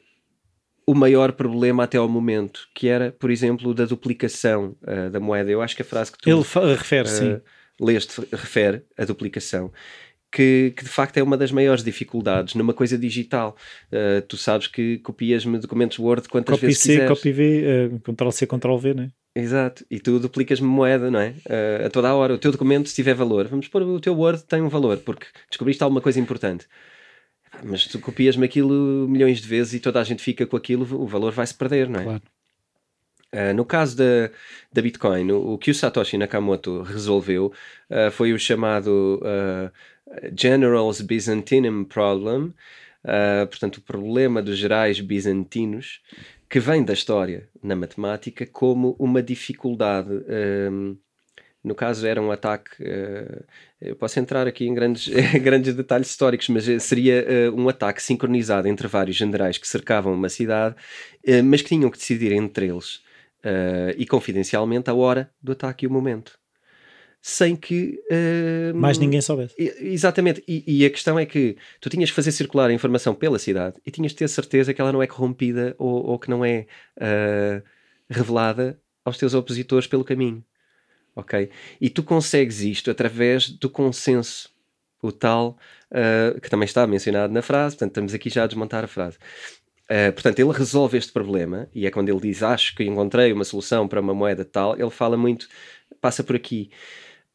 o 0.86 0.94
maior 0.96 1.34
problema 1.34 1.84
até 1.84 1.98
ao 1.98 2.10
momento, 2.10 2.68
que 2.74 2.88
era, 2.88 3.12
por 3.12 3.30
exemplo, 3.30 3.74
da 3.74 3.86
duplicação 3.86 4.76
uh, 4.82 5.10
da 5.10 5.20
moeda. 5.20 5.52
Eu 5.52 5.62
acho 5.62 5.76
que 5.76 5.84
a 5.84 5.86
frase 5.86 6.12
que 6.12 6.18
tu 6.18 6.30
Ele 6.30 6.44
refere, 6.76 7.08
sim. 7.08 7.42
leste 7.80 8.22
refere 8.32 8.84
a 8.98 9.06
duplicação 9.06 9.72
que, 10.32 10.74
que, 10.76 10.84
de 10.84 10.90
facto 10.90 11.18
é 11.18 11.24
uma 11.24 11.38
das 11.38 11.52
maiores 11.52 11.84
dificuldades 11.84 12.56
numa 12.56 12.74
coisa 12.74 12.98
digital. 12.98 13.56
Uh, 13.92 14.22
tu 14.28 14.38
sabes 14.38 14.68
que 14.68 15.00
copias-me 15.00 15.58
documentos 15.58 16.00
Word 16.00 16.28
quantas 16.30 16.56
copy 16.56 16.68
vezes 16.68 16.82
C, 16.82 16.90
quiseres. 16.90 17.10
Copy 17.10 17.32
V, 17.32 17.90
uh, 17.94 18.00
Ctrl 18.00 18.32
C, 18.32 18.48
Ctrl 18.48 18.78
V, 18.78 18.94
não 18.94 19.04
é? 19.04 19.10
Exato, 19.36 19.86
e 19.90 20.00
tu 20.00 20.20
duplicas-me 20.20 20.68
moeda, 20.68 21.10
não 21.10 21.20
é? 21.20 21.30
Uh, 21.46 21.86
a 21.86 21.90
toda 21.90 22.10
a 22.10 22.16
hora. 22.16 22.34
O 22.34 22.38
teu 22.38 22.52
documento, 22.52 22.90
se 22.90 22.96
tiver 22.96 23.14
valor, 23.14 23.48
vamos 23.48 23.68
pôr 23.68 23.82
o 23.84 24.00
teu 24.00 24.16
Word 24.16 24.44
tem 24.44 24.62
um 24.62 24.70
valor, 24.70 24.98
porque 24.98 25.28
descobriste 25.50 25.84
alguma 25.84 26.02
coisa 26.02 26.20
importante. 26.20 26.68
Mas 27.64 27.86
tu 27.88 28.00
copias-me 28.00 28.46
aquilo 28.46 29.08
milhões 29.08 29.42
de 29.42 29.48
vezes 29.48 29.74
e 29.74 29.80
toda 29.80 30.00
a 30.00 30.04
gente 30.04 30.22
fica 30.22 30.46
com 30.46 30.56
aquilo, 30.56 30.84
o 31.02 31.08
valor 31.08 31.32
vai-se 31.32 31.54
perder, 31.54 31.90
não 31.90 32.00
é? 32.00 32.04
Claro. 32.04 32.22
Uh, 33.32 33.54
no 33.54 33.64
caso 33.64 33.96
da, 33.96 34.32
da 34.74 34.82
Bitcoin, 34.82 35.32
o, 35.32 35.54
o, 35.54 35.58
que 35.58 35.70
o 35.70 35.76
Satoshi 35.76 36.18
Nakamoto 36.18 36.82
resolveu 36.82 37.54
uh, 37.90 38.10
foi 38.12 38.34
o 38.34 38.40
chamado 38.40 39.22
uh, 39.22 39.72
General's 40.36 41.02
Byzantinum 41.02 41.84
Problem, 41.84 42.54
portanto, 43.50 43.78
o 43.78 43.82
problema 43.82 44.42
dos 44.42 44.58
gerais 44.58 45.00
bizantinos, 45.00 46.02
que 46.50 46.60
vem 46.60 46.84
da 46.84 46.92
história 46.94 47.48
na 47.64 47.76
matemática 47.76 48.46
como 48.46 48.96
uma 49.00 49.22
dificuldade. 49.22 50.10
Um, 50.70 50.98
no 51.64 51.76
caso, 51.76 52.06
era 52.08 52.22
um 52.22 52.32
ataque. 52.32 52.72
Eu 53.80 53.96
posso 53.96 54.20
entrar 54.20 54.48
aqui 54.48 54.68
em 54.68 54.74
grandes, 54.74 55.08
grandes 55.42 55.76
detalhes 55.76 56.10
históricos, 56.10 56.50
mas 56.50 56.66
seria 56.84 57.26
um 57.56 57.70
ataque 57.70 58.02
sincronizado 58.02 58.68
entre 58.68 58.88
vários 58.88 59.16
generais 59.16 59.58
que 59.58 59.68
cercavam 59.68 60.14
uma 60.14 60.30
cidade, 60.30 60.76
mas 61.46 61.62
que 61.62 61.70
tinham 61.70 61.90
que 61.90 61.98
decidir 61.98 62.32
entre 62.32 62.68
eles 62.68 63.02
e 63.98 64.06
confidencialmente 64.06 64.90
a 64.90 64.94
hora 64.94 65.32
do 65.42 65.54
ataque 65.54 65.86
e 65.86 65.88
o 65.88 65.92
momento 65.92 66.40
sem 67.22 67.56
que 67.56 68.02
uh, 68.10 68.76
mais 68.76 68.98
ninguém 68.98 69.22
soubesse. 69.22 69.54
Exatamente, 69.58 70.44
e, 70.48 70.64
e, 70.66 70.86
a 70.86 70.90
questão 70.90 71.20
é 71.20 71.26
que 71.26 71.58
tu 71.82 71.90
tinhas 71.90 72.10
que 72.10 72.16
fazer 72.16 72.32
circular 72.32 72.70
a 72.70 72.74
informação 72.74 73.14
pela 73.14 73.38
cidade 73.38 73.76
e 73.86 73.92
tinhas 73.92 74.12
de 74.14 74.20
ter 74.20 74.28
certeza 74.30 74.74
que 74.74 74.80
ela 74.80 74.92
não 74.92 75.04
é 75.04 75.08
corrompida 75.08 75.76
ou, 75.78 76.06
ou 76.06 76.20
que 76.20 76.30
não 76.30 76.46
é 76.46 76.66
uh, 76.98 77.62
revelada 78.10 78.80
aos 79.04 79.18
teus 79.18 79.34
opositores 79.34 79.88
pelo 79.88 80.04
caminho. 80.04 80.44
Ok? 81.16 81.50
E 81.82 81.90
tu 81.90 82.04
consegues 82.04 82.62
isto 82.62 82.90
através 82.90 83.50
do 83.50 83.70
consenso, 83.70 84.50
o 85.02 85.12
tal 85.12 85.58
uh, 85.92 86.40
que 86.40 86.50
também 86.50 86.66
está 86.66 86.88
mencionado 86.88 87.34
na 87.34 87.42
frase, 87.42 87.76
portanto, 87.76 87.92
estamos 87.92 88.14
aqui 88.14 88.30
já 88.30 88.44
a 88.44 88.48
desmontar 88.48 88.86
a 88.86 88.88
frase. 88.88 89.18
Uh, 89.90 90.14
portanto, 90.14 90.38
ele 90.38 90.52
resolve 90.52 91.00
este 91.00 91.12
problema 91.12 91.68
e 91.74 91.88
é 91.88 91.90
quando 91.90 92.10
ele 92.10 92.20
diz 92.20 92.44
acho 92.44 92.76
que 92.76 92.84
encontrei 92.84 93.34
uma 93.34 93.44
solução 93.44 93.88
para 93.88 94.00
uma 94.00 94.14
moeda 94.14 94.46
tal, 94.46 94.80
ele 94.80 94.92
fala 94.92 95.18
muito, 95.18 95.50
passa 96.00 96.24
por 96.24 96.36
aqui 96.36 96.70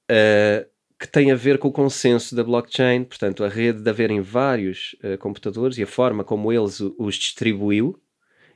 uh, 0.08 0.64
que 0.96 1.08
tem 1.08 1.32
a 1.32 1.34
ver 1.34 1.58
com 1.58 1.66
o 1.66 1.72
consenso 1.72 2.32
da 2.36 2.44
blockchain, 2.44 3.02
portanto, 3.02 3.42
a 3.42 3.48
rede 3.48 3.82
de 3.82 3.90
haverem 3.90 4.20
vários 4.20 4.94
uh, 5.02 5.18
computadores 5.18 5.78
e 5.78 5.82
a 5.82 5.86
forma 5.86 6.22
como 6.22 6.52
eles 6.52 6.78
os 6.96 7.16
distribuiu 7.16 8.00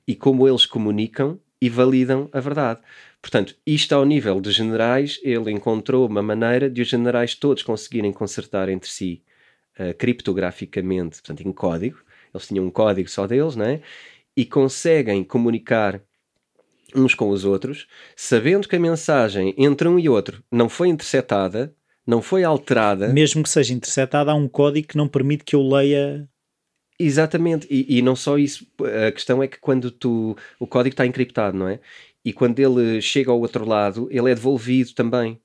e 0.07 0.15
como 0.15 0.47
eles 0.47 0.65
comunicam 0.65 1.41
e 1.61 1.69
validam 1.69 2.29
a 2.33 2.39
verdade. 2.39 2.81
Portanto, 3.21 3.57
isto 3.67 3.93
ao 3.97 4.05
nível 4.05 4.41
dos 4.41 4.55
generais, 4.55 5.19
ele 5.25 5.51
encontrou 5.51 6.07
uma 6.07 6.23
maneira 6.23 6.71
de 6.71 6.81
os 6.83 6.89
generais 6.89 7.35
todos 7.35 7.65
conseguirem 7.65 8.13
consertar 8.13 8.69
entre 8.69 8.89
si 8.89 9.25
criptograficamente, 9.97 11.21
portanto, 11.21 11.47
em 11.47 11.53
código. 11.53 11.99
Eles 12.33 12.47
tinham 12.47 12.67
um 12.67 12.71
código 12.71 13.09
só 13.09 13.27
deles, 13.27 13.57
não 13.57 13.65
é? 13.65 13.81
E 14.37 14.45
conseguem 14.45 15.25
comunicar 15.25 16.01
uns 16.95 17.15
com 17.15 17.29
os 17.31 17.45
outros, 17.45 17.87
sabendo 18.17 18.69
que 18.69 18.77
a 18.77 18.81
mensagem 18.81 19.55
entre 19.59 19.89
um 19.89 19.99
e 19.99 20.09
outro 20.09 20.43
não 20.51 20.69
foi 20.69 20.89
interceptada, 20.89 21.75
não 22.07 22.23
foi 22.23 22.45
alterada. 22.45 23.09
Mesmo 23.09 23.43
que 23.43 23.51
seja 23.51 23.75
interceptada, 23.75 24.33
há 24.33 24.35
um 24.35 24.49
código 24.49 24.89
que 24.89 24.97
não 24.97 25.09
permite 25.09 25.45
que 25.45 25.55
eu 25.55 25.63
leia. 25.63 26.29
Exatamente, 26.99 27.67
e, 27.71 27.99
e 27.99 28.03
não 28.03 28.17
só 28.17 28.39
isso, 28.39 28.67
a 29.07 29.13
questão 29.13 29.43
é 29.43 29.47
que 29.47 29.59
quando 29.59 29.91
tu. 29.91 30.37
O 30.59 30.67
código 30.67 30.95
está 30.95 31.07
encriptado, 31.07 31.57
não 31.57 31.69
é? 31.69 31.79
E 32.25 32.33
quando 32.33 32.59
ele 32.59 33.01
chega 33.01 33.31
ao 33.31 33.41
outro 33.41 33.65
lado, 33.65 34.09
ele 34.11 34.31
é 34.31 34.35
devolvido 34.35 34.93
também. 34.95 35.41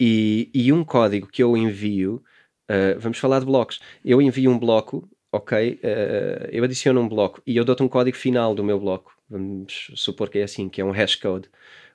E, 0.00 0.50
e 0.52 0.72
um 0.72 0.84
código 0.84 1.26
que 1.26 1.42
eu 1.42 1.56
envio, 1.56 2.22
uh, 2.70 2.98
vamos 2.98 3.18
falar 3.18 3.40
de 3.40 3.46
blocos. 3.46 3.80
Eu 4.04 4.20
envio 4.20 4.50
um 4.50 4.58
bloco, 4.58 5.08
ok? 5.36 5.80
Uh, 5.82 6.48
eu 6.50 6.64
adiciono 6.64 7.00
um 7.00 7.08
bloco 7.08 7.42
e 7.46 7.56
eu 7.56 7.64
dou-te 7.64 7.82
um 7.82 7.88
código 7.88 8.16
final 8.16 8.54
do 8.54 8.64
meu 8.64 8.78
bloco 8.78 9.16
vamos 9.28 9.90
supor 9.94 10.30
que 10.30 10.38
é 10.38 10.44
assim, 10.44 10.68
que 10.68 10.80
é 10.80 10.84
um 10.84 10.90
hash 10.90 11.16
code, 11.16 11.48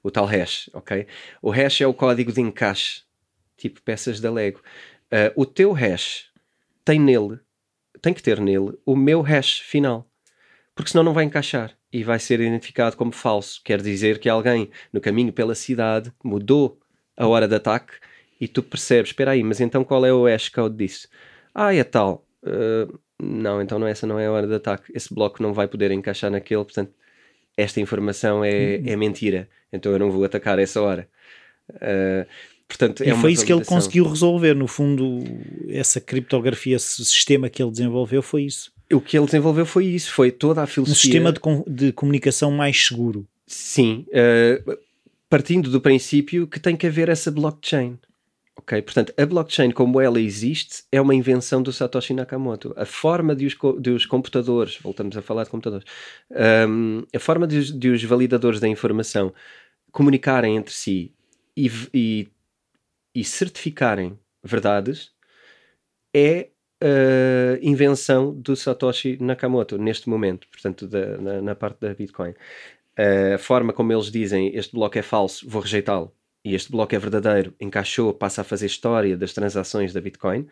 o 0.04 0.12
tal 0.12 0.25
hash, 0.25 0.69
ok? 0.73 1.08
O 1.41 1.49
hash 1.49 1.82
é 1.82 1.88
o 1.88 1.93
código 1.93 2.32
de 2.32 2.41
encaixe, 2.41 3.04
tipo 3.58 3.82
peças 3.82 4.19
da 4.19 4.32
Lego. 4.32 4.62
Uh, 5.12 5.32
o 5.36 5.45
teu 5.45 5.71
hash 5.71 6.30
tem 6.84 6.99
nele, 6.99 7.39
tem 8.01 8.13
que 8.13 8.23
ter 8.23 8.39
nele 8.39 8.77
o 8.86 8.95
meu 8.95 9.21
hash 9.21 9.60
final, 9.60 10.10
porque 10.75 10.91
senão 10.91 11.04
não 11.04 11.13
vai 11.13 11.23
encaixar 11.23 11.75
e 11.91 12.04
vai 12.04 12.19
ser 12.19 12.39
identificado 12.39 12.97
como 12.97 13.12
falso. 13.12 13.62
Quer 13.63 13.82
dizer 13.82 14.19
que 14.19 14.30
alguém 14.30 14.69
no 14.91 15.01
caminho 15.01 15.34
pela 15.34 15.56
cidade 15.56 16.12
mudou 16.23 16.80
a 17.15 17.27
hora 17.27 17.47
de 17.47 17.56
ataque 17.56 17.93
e 18.39 18.47
tu 18.47 18.63
percebes, 18.63 19.12
espera 19.12 19.32
aí, 19.32 19.43
mas 19.43 19.62
então 19.62 19.84
qual 19.84 20.06
é 20.06 20.13
o 20.13 20.25
hash 20.25 20.49
code 20.49 20.75
disso? 20.75 21.08
Ah, 21.54 21.75
é 21.75 21.84
tal. 21.84 22.25
Uh, 22.43 22.99
não, 23.21 23.62
então 23.62 23.77
não, 23.79 23.88
essa 23.88 24.07
não 24.07 24.19
é 24.19 24.25
a 24.27 24.31
hora 24.31 24.47
de 24.47 24.55
ataque. 24.55 24.91
Esse 24.93 25.13
bloco 25.13 25.41
não 25.43 25.53
vai 25.53 25.67
poder 25.67 25.91
encaixar 25.91 26.31
naquele, 26.31 26.63
portanto 26.63 26.91
esta 27.57 27.79
informação 27.81 28.43
é, 28.43 28.77
uhum. 28.77 28.84
é 28.88 28.95
mentira, 28.95 29.47
então 29.71 29.91
eu 29.91 29.99
não 29.99 30.10
vou 30.10 30.23
atacar 30.23 30.57
essa 30.60 30.81
hora. 30.81 31.07
Uh, 31.69 32.25
Portanto, 32.67 33.03
é 33.03 33.10
e 33.10 33.12
uma 33.12 33.19
foi 33.21 33.34
isso 33.34 33.45
que 33.45 33.51
ele 33.51 33.65
conseguiu 33.65 34.07
resolver. 34.07 34.53
No 34.53 34.65
fundo, 34.65 35.19
essa 35.67 35.99
criptografia, 35.99 36.77
esse 36.77 37.03
sistema 37.03 37.49
que 37.49 37.62
ele 37.62 37.69
desenvolveu 37.69 38.21
foi 38.21 38.43
isso. 38.43 38.71
O 38.93 39.01
que 39.01 39.17
ele 39.17 39.25
desenvolveu 39.25 39.65
foi 39.65 39.88
isso, 39.88 40.13
foi 40.13 40.31
toda 40.31 40.62
a 40.62 40.63
Um 40.63 40.67
filosofia. 40.67 41.01
sistema 41.01 41.34
de, 41.34 41.41
com- 41.41 41.65
de 41.67 41.91
comunicação 41.91 42.49
mais 42.49 42.81
seguro. 42.88 43.27
Sim, 43.45 44.05
eh, 44.13 44.62
partindo 45.29 45.69
do 45.69 45.81
princípio 45.81 46.47
que 46.47 46.62
tem 46.62 46.77
que 46.77 46.88
haver 46.88 47.10
essa 47.10 47.29
blockchain. 47.29 47.99
Ok? 48.57 48.81
Portanto, 48.81 49.13
a 49.17 49.25
blockchain 49.25 49.71
como 49.71 49.99
ela 49.99 50.19
existe 50.19 50.83
é 50.91 50.99
uma 51.01 51.15
invenção 51.15 51.63
do 51.63 51.71
Satoshi 51.71 52.13
Nakamoto. 52.13 52.73
A 52.77 52.85
forma 52.85 53.35
de 53.35 53.45
os, 53.47 53.55
de 53.79 53.89
os 53.91 54.05
computadores, 54.05 54.77
voltamos 54.77 55.15
a 55.17 55.21
falar 55.21 55.45
de 55.45 55.49
computadores, 55.49 55.85
ahm, 56.31 57.03
a 57.15 57.19
forma 57.19 57.47
de 57.47 57.57
os, 57.57 57.71
de 57.71 57.89
os 57.89 58.03
validadores 58.03 58.59
da 58.59 58.67
informação 58.67 59.33
comunicarem 59.91 60.57
entre 60.57 60.73
si 60.73 61.13
e, 61.57 61.71
e, 61.93 62.27
e 63.15 63.23
certificarem 63.23 64.19
verdades 64.43 65.11
é 66.13 66.49
a 66.81 67.59
invenção 67.61 68.33
do 68.33 68.55
Satoshi 68.55 69.17
Nakamoto 69.21 69.77
neste 69.77 70.09
momento, 70.09 70.47
portanto, 70.49 70.87
da- 70.87 71.17
na, 71.17 71.41
na 71.41 71.55
parte 71.55 71.79
da 71.79 71.93
Bitcoin. 71.93 72.33
A 73.35 73.37
forma 73.37 73.73
como 73.73 73.93
eles 73.93 74.11
dizem 74.11 74.55
este 74.55 74.73
bloco 74.73 74.97
é 74.97 75.01
falso, 75.01 75.47
vou 75.49 75.61
rejeitá-lo, 75.61 76.13
e 76.43 76.56
este 76.56 76.71
bloco 76.71 76.95
é 76.95 76.99
verdadeiro, 76.99 77.54
encaixou, 77.60 78.13
passa 78.13 78.41
a 78.41 78.43
fazer 78.43 78.65
história 78.65 79.17
das 79.17 79.34
transações 79.34 79.93
da 79.93 80.01
Bitcoin, 80.01 80.47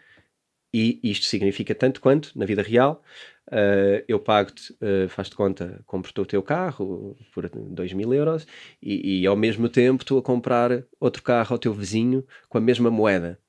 e 0.74 1.00
isto 1.04 1.26
significa 1.26 1.74
tanto 1.74 2.00
quanto, 2.00 2.32
na 2.38 2.46
vida 2.46 2.62
real, 2.62 3.04
eh, 3.52 4.06
eu 4.08 4.20
pago-te, 4.20 4.76
eh, 4.80 5.08
faz-te 5.08 5.36
conta, 5.36 5.82
compro-te 5.86 6.22
o 6.22 6.26
teu 6.26 6.44
carro 6.44 7.18
por 7.34 7.50
2 7.50 7.94
mil 7.94 8.14
euros, 8.14 8.46
e, 8.82 9.22
e 9.22 9.28
ao 9.28 9.36
mesmo 9.36 9.68
tempo 9.68 10.04
estou 10.04 10.20
a 10.20 10.22
comprar 10.22 10.84
outro 11.00 11.24
carro 11.24 11.54
ao 11.54 11.58
teu 11.60 11.74
vizinho 11.74 12.24
com 12.48 12.60
a 12.60 12.62
mesma 12.62 12.92
moeda. 12.92 13.40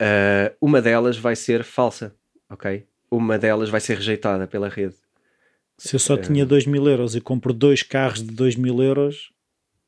Uh, 0.00 0.54
uma 0.60 0.80
delas 0.80 1.18
vai 1.18 1.34
ser 1.34 1.64
falsa, 1.64 2.14
ok? 2.48 2.86
Uma 3.10 3.36
delas 3.36 3.68
vai 3.68 3.80
ser 3.80 3.96
rejeitada 3.96 4.46
pela 4.46 4.68
rede. 4.68 4.94
Se 5.76 5.96
eu 5.96 5.98
só 5.98 6.16
tinha 6.16 6.46
2 6.46 6.66
mil 6.66 6.86
euros 6.88 7.16
e 7.16 7.20
compro 7.20 7.52
dois 7.52 7.82
carros 7.82 8.22
de 8.22 8.32
2 8.32 8.54
mil 8.54 8.80
euros, 8.80 9.32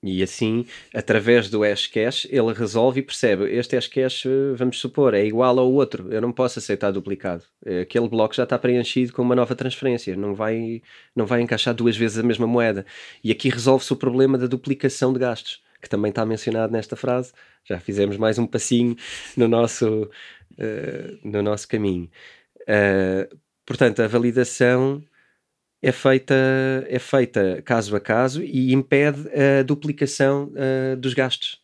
E 0.02 0.22
assim, 0.22 0.64
através 0.94 1.50
do 1.50 1.60
Hashcash, 1.62 2.26
ele 2.30 2.54
resolve 2.54 3.00
e 3.00 3.02
percebe: 3.02 3.44
este 3.54 3.76
Hashcash, 3.76 4.24
eh, 4.26 4.54
vamos 4.56 4.78
supor, 4.80 5.12
é 5.12 5.24
igual 5.26 5.58
ao 5.58 5.70
outro, 5.70 6.10
eu 6.10 6.22
não 6.22 6.32
posso 6.32 6.58
aceitar 6.58 6.90
duplicado. 6.90 7.44
Eh, 7.66 7.82
Aquele 7.82 8.08
bloco 8.08 8.34
já 8.34 8.44
está 8.44 8.58
preenchido 8.58 9.12
com 9.12 9.20
uma 9.20 9.34
nova 9.36 9.54
transferência, 9.54 10.16
não 10.16 10.34
vai, 10.34 10.80
não 11.14 11.26
vai 11.26 11.42
encaixar 11.42 11.74
duas 11.74 11.96
vezes 11.98 12.18
a 12.18 12.22
mesma 12.22 12.46
moeda. 12.46 12.86
E 13.22 13.30
aqui 13.30 13.50
resolve-se 13.50 13.92
o 13.92 13.96
problema 13.96 14.38
da 14.38 14.46
duplicação 14.46 15.12
de 15.12 15.18
gastos, 15.18 15.62
que 15.82 15.88
também 15.88 16.08
está 16.10 16.24
mencionado 16.24 16.72
nesta 16.72 16.96
frase. 16.96 17.32
Já 17.64 17.78
fizemos 17.78 18.16
mais 18.16 18.38
um 18.38 18.46
passinho 18.46 18.96
no 19.36 19.48
nosso, 19.48 20.10
eh, 20.58 21.18
no 21.22 21.42
nosso 21.42 21.68
caminho. 21.68 22.10
Eh, 22.66 23.28
portanto, 23.66 24.00
a 24.00 24.08
validação 24.08 25.02
é 25.82 25.92
feita, 25.92 26.34
é 26.88 26.98
feita 26.98 27.62
caso 27.62 27.96
a 27.96 28.00
caso 28.00 28.42
e 28.42 28.72
impede 28.72 29.28
a 29.30 29.62
duplicação 29.62 30.52
eh, 30.54 30.96
dos 30.96 31.14
gastos 31.14 31.60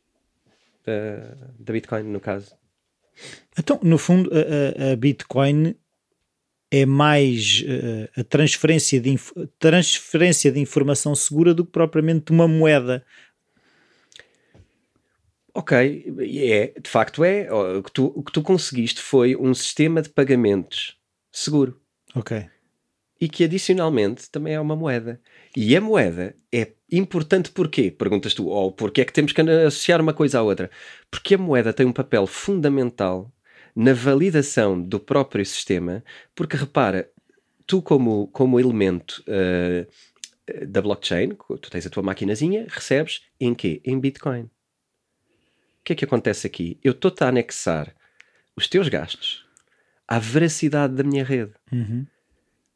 da, 0.84 1.34
da 1.58 1.72
Bitcoin, 1.72 2.04
no 2.04 2.20
caso. 2.20 2.54
Então, 3.58 3.78
no 3.82 3.98
fundo, 3.98 4.30
a, 4.32 4.92
a- 4.92 4.96
Bitcoin 4.96 5.74
é 6.70 6.84
mais 6.86 7.62
eh, 7.66 8.10
a 8.20 8.24
transferência 8.24 9.00
de, 9.00 9.16
transferência 9.58 10.50
de 10.50 10.60
informação 10.60 11.14
segura 11.14 11.54
do 11.54 11.64
que 11.64 11.72
propriamente 11.72 12.32
uma 12.32 12.48
moeda. 12.48 13.04
Ok, 15.54 15.72
é, 16.38 16.78
de 16.78 16.90
facto 16.90 17.24
é. 17.24 17.50
O 17.50 17.82
que, 17.82 17.92
tu, 17.92 18.12
o 18.14 18.22
que 18.22 18.32
tu 18.32 18.42
conseguiste 18.42 19.00
foi 19.00 19.34
um 19.36 19.54
sistema 19.54 20.02
de 20.02 20.10
pagamentos 20.10 20.98
seguro 21.32 21.80
Ok. 22.14 22.46
E 23.20 23.28
que 23.28 23.44
adicionalmente 23.44 24.30
também 24.30 24.54
é 24.54 24.60
uma 24.60 24.76
moeda. 24.76 25.20
E 25.56 25.76
a 25.76 25.80
moeda 25.80 26.36
é 26.52 26.72
importante 26.92 27.50
porquê? 27.50 27.90
Perguntas 27.90 28.34
tu, 28.34 28.46
ou 28.46 28.70
porquê 28.70 29.00
é 29.00 29.04
que 29.04 29.12
temos 29.12 29.32
que 29.32 29.40
associar 29.40 30.00
uma 30.00 30.12
coisa 30.12 30.38
à 30.38 30.42
outra? 30.42 30.70
Porque 31.10 31.34
a 31.34 31.38
moeda 31.38 31.72
tem 31.72 31.86
um 31.86 31.92
papel 31.92 32.26
fundamental 32.26 33.32
na 33.74 33.92
validação 33.92 34.80
do 34.80 34.98
próprio 34.98 35.44
sistema, 35.44 36.02
porque 36.34 36.56
repara, 36.56 37.10
tu 37.66 37.82
como, 37.82 38.28
como 38.28 38.58
elemento 38.58 39.22
eh, 39.26 39.86
da 40.66 40.80
blockchain, 40.80 41.30
tu 41.60 41.70
tens 41.70 41.86
a 41.86 41.90
tua 41.90 42.02
maquinazinha, 42.02 42.66
recebes 42.68 43.22
em 43.40 43.54
quê? 43.54 43.80
Em 43.84 43.98
Bitcoin. 43.98 44.42
O 44.42 44.50
que 45.84 45.92
é 45.92 45.96
que 45.96 46.04
acontece 46.04 46.46
aqui? 46.46 46.78
Eu 46.82 46.92
estou-te 46.92 47.22
a 47.22 47.28
anexar 47.28 47.94
os 48.56 48.66
teus 48.66 48.88
gastos 48.88 49.46
à 50.08 50.18
veracidade 50.18 50.94
da 50.94 51.02
minha 51.02 51.24
rede. 51.24 51.52
Uhum. 51.70 52.06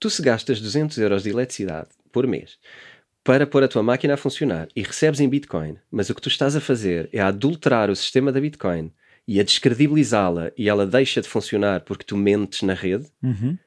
Tu 0.00 0.08
se 0.10 0.22
gastas 0.22 0.60
200 0.60 0.96
euros 0.98 1.22
de 1.22 1.30
eletricidade 1.30 1.88
por 2.10 2.26
mês 2.26 2.58
para 3.22 3.46
pôr 3.46 3.62
a 3.62 3.68
tua 3.68 3.82
máquina 3.82 4.14
a 4.14 4.16
funcionar 4.16 4.66
e 4.74 4.82
recebes 4.82 5.20
em 5.20 5.28
Bitcoin, 5.28 5.76
mas 5.90 6.08
o 6.08 6.14
que 6.14 6.22
tu 6.22 6.28
estás 6.30 6.56
a 6.56 6.60
fazer 6.60 7.08
é 7.12 7.20
a 7.20 7.28
adulterar 7.28 7.90
o 7.90 7.94
sistema 7.94 8.32
da 8.32 8.40
Bitcoin 8.40 8.90
e 9.28 9.38
a 9.38 9.42
descredibilizá-la 9.44 10.50
e 10.56 10.68
ela 10.70 10.86
deixa 10.86 11.20
de 11.20 11.28
funcionar 11.28 11.82
porque 11.82 12.02
tu 12.04 12.16
mentes 12.16 12.62
na 12.62 12.72
rede, 12.72 13.06
Uhum. 13.22 13.58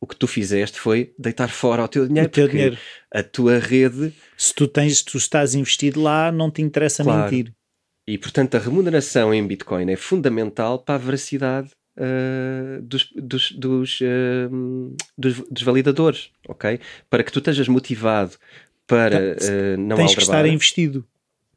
o 0.00 0.06
que 0.08 0.16
tu 0.16 0.26
fizeste 0.26 0.80
foi 0.80 1.14
deitar 1.16 1.48
fora 1.48 1.84
o 1.84 1.88
teu 1.88 2.06
dinheiro, 2.08 2.28
O 2.28 2.32
teu 2.32 2.48
dinheiro. 2.48 2.76
a 3.14 3.22
tua 3.22 3.58
rede 3.60 4.12
Se 4.36 4.52
tu 4.52 4.66
tens, 4.66 4.98
se 4.98 5.04
tu 5.04 5.16
estás 5.18 5.54
investido 5.54 6.02
lá, 6.02 6.32
não 6.32 6.50
te 6.50 6.60
interessa 6.60 7.04
Claro. 7.04 7.30
mentir. 7.30 7.52
e 8.08 8.18
portanto 8.18 8.56
a 8.56 8.58
remuneração 8.58 9.32
em 9.32 9.46
Bitcoin 9.46 9.88
é 9.92 9.96
fundamental 9.96 10.80
para 10.80 10.96
a 10.96 10.98
veracidade 10.98 11.70
ah, 11.96 12.80
dos, 12.82 13.10
dos, 13.14 13.52
dos, 13.52 13.98
ah, 14.02 14.48
dos, 15.16 15.42
dos 15.50 15.62
validadores, 15.62 16.30
ok? 16.48 16.80
Para 17.08 17.22
que 17.22 17.32
tu 17.32 17.38
estejas 17.38 17.68
motivado 17.68 18.36
para 18.86 19.36
ah, 19.36 19.76
não 19.78 19.96
tens 19.96 20.14
que 20.14 20.22
estar 20.22 20.46
investido. 20.46 21.04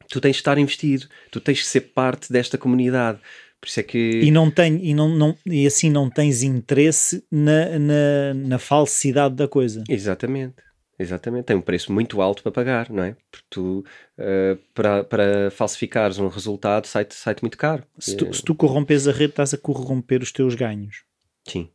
tu 0.08 0.20
tens 0.20 0.32
de 0.32 0.40
estar 0.40 0.58
investido, 0.58 1.06
tu 1.30 1.40
tens 1.40 1.60
que 1.60 1.66
ser 1.66 1.80
parte 1.80 2.32
desta 2.32 2.58
comunidade. 2.58 3.18
Por 3.60 3.68
isso 3.68 3.80
é 3.80 3.82
que. 3.82 4.20
E, 4.22 4.30
não 4.30 4.50
tem, 4.50 4.84
e, 4.84 4.92
não, 4.92 5.08
não, 5.08 5.34
e 5.46 5.66
assim 5.66 5.88
não 5.88 6.10
tens 6.10 6.42
interesse 6.42 7.24
na, 7.30 7.78
na, 7.78 8.34
na 8.34 8.58
falsidade 8.58 9.34
da 9.34 9.48
coisa. 9.48 9.82
Exatamente, 9.88 10.56
exatamente. 10.98 11.46
Tem 11.46 11.56
um 11.56 11.60
preço 11.60 11.92
muito 11.92 12.20
alto 12.22 12.42
para 12.42 12.52
pagar, 12.52 12.90
não 12.90 13.02
é? 13.04 13.16
Porque 13.30 13.46
tu, 13.50 13.84
uh, 14.18 14.56
para, 14.74 15.04
para 15.04 15.50
falsificares 15.50 16.18
um 16.18 16.28
resultado, 16.28 16.86
sai-te 16.86 17.14
sai 17.14 17.34
muito 17.42 17.58
caro. 17.58 17.84
Se 17.98 18.16
tu, 18.16 18.26
Eh, 18.26 18.32
se 18.32 18.42
tu 18.42 18.54
corrompes 18.54 19.06
a 19.08 19.12
rede, 19.12 19.30
estás 19.32 19.52
a 19.54 19.58
corromper 19.58 20.22
os 20.22 20.32
teus 20.32 20.54
ganhos. 20.54 21.04
Sim. 21.46 21.68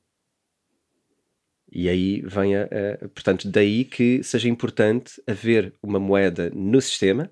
E 1.72 1.88
aí 1.88 2.22
vem 2.22 2.56
a, 2.56 2.64
a- 2.64 3.08
Portanto, 3.10 3.48
daí 3.50 3.86
que 3.86 4.24
seja 4.24 4.50
importante 4.50 5.22
haver 5.28 5.74
uma 5.84 6.00
moeda 6.00 6.50
no 6.54 6.82
sistema 6.82 7.30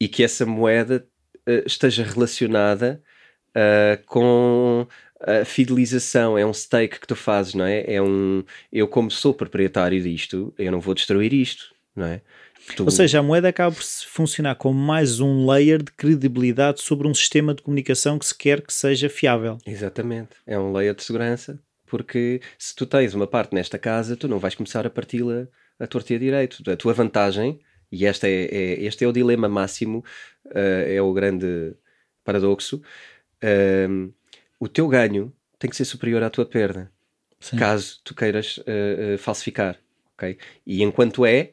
e 0.00 0.08
que 0.08 0.22
essa 0.24 0.44
moeda 0.44 1.06
eh, 1.46 1.62
esteja 1.66 2.02
relacionada 2.02 3.02
ah, 3.54 3.98
com 4.06 4.86
a 5.20 5.44
fidelização. 5.44 6.36
É 6.38 6.44
um 6.44 6.52
stake 6.52 7.00
que 7.00 7.06
tu 7.06 7.16
fazes, 7.16 7.54
não 7.54 7.64
é? 7.64 7.84
É 7.86 8.02
um. 8.02 8.44
Eu, 8.72 8.86
como 8.88 9.10
sou 9.10 9.32
proprietário 9.34 10.00
disto, 10.02 10.52
eu 10.58 10.70
não 10.72 10.80
vou 10.80 10.94
destruir 10.94 11.32
isto, 11.32 11.74
não 11.94 12.06
é? 12.06 12.20
Tu- 12.76 12.82
Ou 12.84 12.90
seja, 12.90 13.20
a 13.20 13.22
moeda 13.22 13.48
acaba 13.48 13.74
por 13.74 13.82
funcionar 13.84 14.56
como 14.56 14.76
mais 14.78 15.20
um 15.20 15.48
layer 15.48 15.80
de 15.82 15.92
credibilidade 15.92 16.80
sobre 16.82 17.06
um 17.06 17.14
sistema 17.14 17.54
de 17.54 17.62
comunicação 17.62 18.18
que 18.18 18.26
se 18.26 18.34
quer 18.36 18.60
que 18.60 18.72
seja 18.72 19.08
fiável. 19.08 19.56
Exatamente. 19.64 20.30
É 20.46 20.58
um 20.58 20.72
layer 20.72 20.92
de 20.94 21.04
segurança, 21.04 21.60
porque 21.86 22.40
se 22.58 22.74
tu 22.74 22.84
tens 22.84 23.14
uma 23.14 23.26
parte 23.26 23.54
nesta 23.54 23.78
casa, 23.78 24.16
tu 24.16 24.26
não 24.26 24.40
vais 24.40 24.54
começar 24.56 24.84
a 24.84 24.90
parti-la 24.90 25.46
a 25.78 25.86
torta 25.86 26.12
e 26.12 26.16
a 26.16 26.18
direito. 26.18 26.68
A 26.68 26.76
tua 26.76 26.92
vantagem, 26.92 27.60
e 27.92 28.04
esta 28.04 28.26
é, 28.26 28.46
é- 28.46 28.82
este 28.84 29.04
é 29.04 29.06
o 29.06 29.12
dilema 29.12 29.48
máximo, 29.48 30.04
eh, 30.52 30.94
é 30.96 31.02
o 31.02 31.12
grande 31.12 31.74
paradoxo, 32.24 32.82
ehm, 33.40 34.08
o 34.58 34.68
teu 34.68 34.88
ganho 34.88 35.32
tem 35.58 35.68
que 35.70 35.76
ser 35.76 35.84
superior 35.84 36.22
à 36.22 36.30
tua 36.30 36.44
perda, 36.46 36.90
Sim. 37.40 37.56
caso 37.56 38.00
tu 38.04 38.14
queiras 38.14 38.60
eh, 38.66 39.14
eh, 39.14 39.16
falsificar. 39.18 39.78
ok? 40.14 40.36
E 40.66 40.82
enquanto 40.82 41.24
é, 41.26 41.52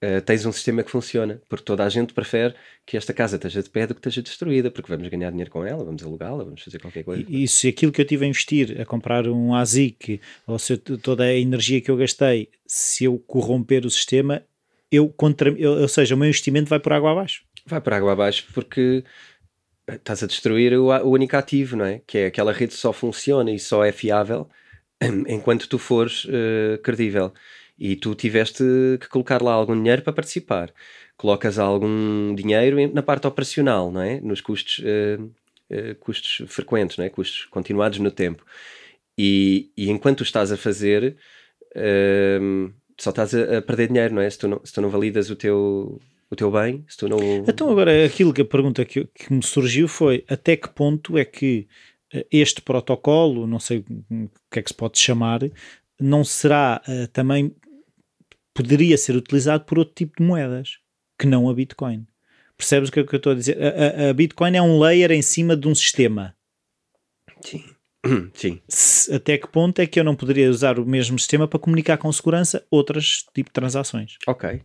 eh, 0.00 0.20
tens 0.20 0.44
um 0.44 0.50
sistema 0.52 0.82
que 0.82 0.90
funciona, 0.90 1.40
porque 1.48 1.64
toda 1.64 1.84
a 1.84 1.88
gente 1.88 2.12
prefere 2.12 2.54
que 2.84 2.96
esta 2.96 3.12
casa 3.12 3.36
esteja 3.36 3.62
de 3.62 3.70
pé 3.70 3.86
do 3.86 3.94
que 3.94 4.00
esteja 4.00 4.20
destruída, 4.22 4.70
porque 4.70 4.90
vamos 4.90 5.08
ganhar 5.08 5.30
dinheiro 5.30 5.50
com 5.50 5.64
ela, 5.64 5.84
vamos 5.84 6.02
alugá-la, 6.02 6.42
vamos 6.44 6.62
fazer 6.62 6.80
qualquer 6.80 7.04
coisa. 7.04 7.24
E, 7.28 7.44
e 7.44 7.48
se 7.48 7.68
aquilo 7.68 7.92
que 7.92 8.00
eu 8.00 8.04
tive 8.04 8.24
a 8.24 8.28
investir, 8.28 8.80
a 8.80 8.84
comprar 8.84 9.28
um 9.28 9.54
ASIC, 9.54 10.20
ou 10.46 10.58
se 10.58 10.72
eu 10.74 10.78
toda 10.98 11.24
a 11.24 11.34
energia 11.34 11.80
que 11.80 11.90
eu 11.90 11.96
gastei, 11.96 12.48
se 12.66 13.04
eu 13.04 13.18
corromper 13.18 13.86
o 13.86 13.90
sistema, 13.90 14.42
eu 14.90 15.08
contra, 15.08 15.50
eu- 15.50 15.80
ou 15.80 15.88
seja, 15.88 16.14
o 16.14 16.18
meu 16.18 16.26
investimento 16.28 16.68
vai 16.68 16.80
por 16.80 16.92
água 16.92 17.12
abaixo. 17.12 17.44
vai 17.64 17.80
para 17.80 17.96
água 17.96 18.12
abaixo 18.12 18.44
porque 18.52 19.04
estás 19.88 20.22
a 20.22 20.26
destruir 20.26 20.74
o, 20.74 20.86
o 20.88 21.10
único 21.10 21.36
ativo, 21.36 21.76
não 21.76 21.84
é? 21.84 22.00
Que 22.06 22.18
é 22.18 22.26
aquela 22.26 22.52
rede 22.52 22.74
só 22.74 22.92
funciona 22.92 23.50
e 23.50 23.58
só 23.58 23.84
é 23.84 23.92
fiável 23.92 24.48
enquanto 25.28 25.68
tu 25.68 25.78
fores 25.78 26.26
eh, 26.28 26.78
credível. 26.82 27.32
E 27.78 27.96
tu 27.96 28.14
tiveste 28.14 28.62
que 29.00 29.08
colocar 29.08 29.42
lá 29.42 29.52
algum 29.52 29.74
dinheiro 29.74 30.02
para 30.02 30.12
participar. 30.12 30.72
colocas 31.16 31.58
algum 31.58 32.34
dinheiro 32.34 32.76
na 32.92 33.02
parte 33.02 33.26
operacional, 33.26 33.90
não 33.92 34.00
é? 34.02 34.20
Nos 34.20 34.40
custos, 34.40 34.78
uh, 34.80 35.22
uh, 35.70 35.94
custos 36.00 36.42
frequentes, 36.48 36.96
não 36.96 37.04
é? 37.04 37.10
Custos 37.10 37.44
continuados 37.46 37.98
no 37.98 38.10
tempo. 38.10 38.44
E, 39.18 39.70
e 39.76 39.90
enquanto 39.90 40.22
estás 40.22 40.52
a 40.52 40.56
fazer, 40.56 41.16
uh, 41.76 42.72
só 42.98 43.10
estás 43.10 43.34
a, 43.34 43.58
a, 43.58 43.62
perder 43.62 43.88
dinheiro, 43.88 44.14
não 44.14 44.22
é? 44.22 44.30
Se 44.30 44.38
tu 44.38 44.48
não, 44.48 44.60
se 44.64 44.72
tu 44.72 44.80
não 44.80 44.90
validas 44.90 45.30
o 45.30 45.36
teu, 45.36 46.00
o 46.32 46.36
teu 46.36 46.50
bem, 46.50 46.84
se 46.88 46.96
tu 46.96 47.08
não... 47.08 47.18
Então 47.46 47.70
agora, 47.70 48.04
aquilo 48.04 48.32
que 48.32 48.42
a 48.42 48.44
pergunta 48.44 48.84
que, 48.84 49.04
que 49.06 49.32
me 49.32 49.42
surgiu 49.42 49.86
foi 49.86 50.24
até 50.28 50.56
que 50.56 50.68
ponto 50.68 51.18
é 51.18 51.24
que 51.24 51.68
este 52.30 52.60
protocolo, 52.60 53.46
não 53.46 53.58
sei 53.58 53.78
o 54.10 54.28
que 54.50 54.58
é 54.58 54.62
que 54.62 54.68
se 54.68 54.74
pode 54.74 54.98
chamar, 54.98 55.40
não 56.00 56.24
será 56.24 56.82
uh, 56.86 57.06
também 57.08 57.54
poderia 58.54 58.98
ser 58.98 59.16
utilizado 59.16 59.64
por 59.64 59.78
outro 59.78 59.94
tipo 59.94 60.16
de 60.18 60.26
moedas 60.26 60.78
que 61.18 61.26
não 61.26 61.48
a 61.48 61.54
Bitcoin. 61.54 62.06
Percebes 62.56 62.90
o 62.90 62.92
que, 62.92 63.00
é 63.00 63.04
que 63.04 63.14
eu 63.14 63.18
estou 63.18 63.32
a 63.32 63.34
dizer? 63.34 63.56
A, 63.62 64.06
a, 64.06 64.10
a, 64.10 64.12
Bitcoin 64.14 64.56
é 64.56 64.62
um 64.62 64.78
layer 64.78 65.10
em 65.10 65.22
cima 65.22 65.56
de 65.56 65.66
um 65.66 65.74
sistema. 65.74 66.36
Sim. 67.40 67.64
Sim. 68.34 68.60
Se, 68.68 69.14
até 69.14 69.38
que 69.38 69.48
ponto 69.48 69.78
é 69.80 69.86
que 69.86 69.98
eu 69.98 70.04
não 70.04 70.14
poderia 70.14 70.50
usar 70.50 70.78
o 70.78 70.84
mesmo 70.84 71.18
sistema 71.18 71.48
para 71.48 71.58
comunicar 71.58 71.96
com 71.96 72.12
segurança 72.12 72.64
outras 72.70 73.24
tipo 73.34 73.48
de 73.48 73.54
transações? 73.54 74.16
Ok. 74.26 74.62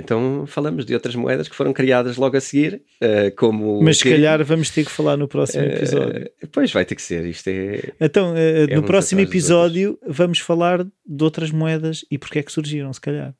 Então 0.00 0.44
falamos 0.46 0.84
de 0.84 0.92
outras 0.94 1.14
moedas 1.14 1.48
que 1.48 1.54
foram 1.54 1.72
criadas 1.72 2.16
logo 2.16 2.36
a 2.36 2.40
seguir, 2.40 2.82
uh, 3.00 3.32
como. 3.36 3.80
Mas 3.82 3.98
se 3.98 4.10
calhar 4.10 4.44
vamos 4.44 4.70
ter 4.70 4.84
que 4.84 4.90
falar 4.90 5.16
no 5.16 5.28
próximo 5.28 5.62
eh, 5.64 5.74
episódio. 5.74 6.24
Uh, 6.24 6.30
pois 6.50 6.72
vai 6.72 6.84
ter 6.84 6.96
que 6.96 7.02
ser, 7.02 7.24
isto 7.26 7.48
é. 7.48 7.92
Então, 8.00 8.32
uh, 8.32 8.36
é 8.36 8.66
no 8.74 8.82
próximo 8.82 9.20
episódio 9.20 9.96
vamos 10.06 10.40
falar 10.40 10.84
de 10.84 11.24
outras 11.24 11.50
moedas 11.50 12.04
e 12.10 12.18
porque 12.18 12.40
é 12.40 12.42
que 12.42 12.50
surgiram, 12.50 12.90
se 12.92 13.00
calhar. 13.00 13.32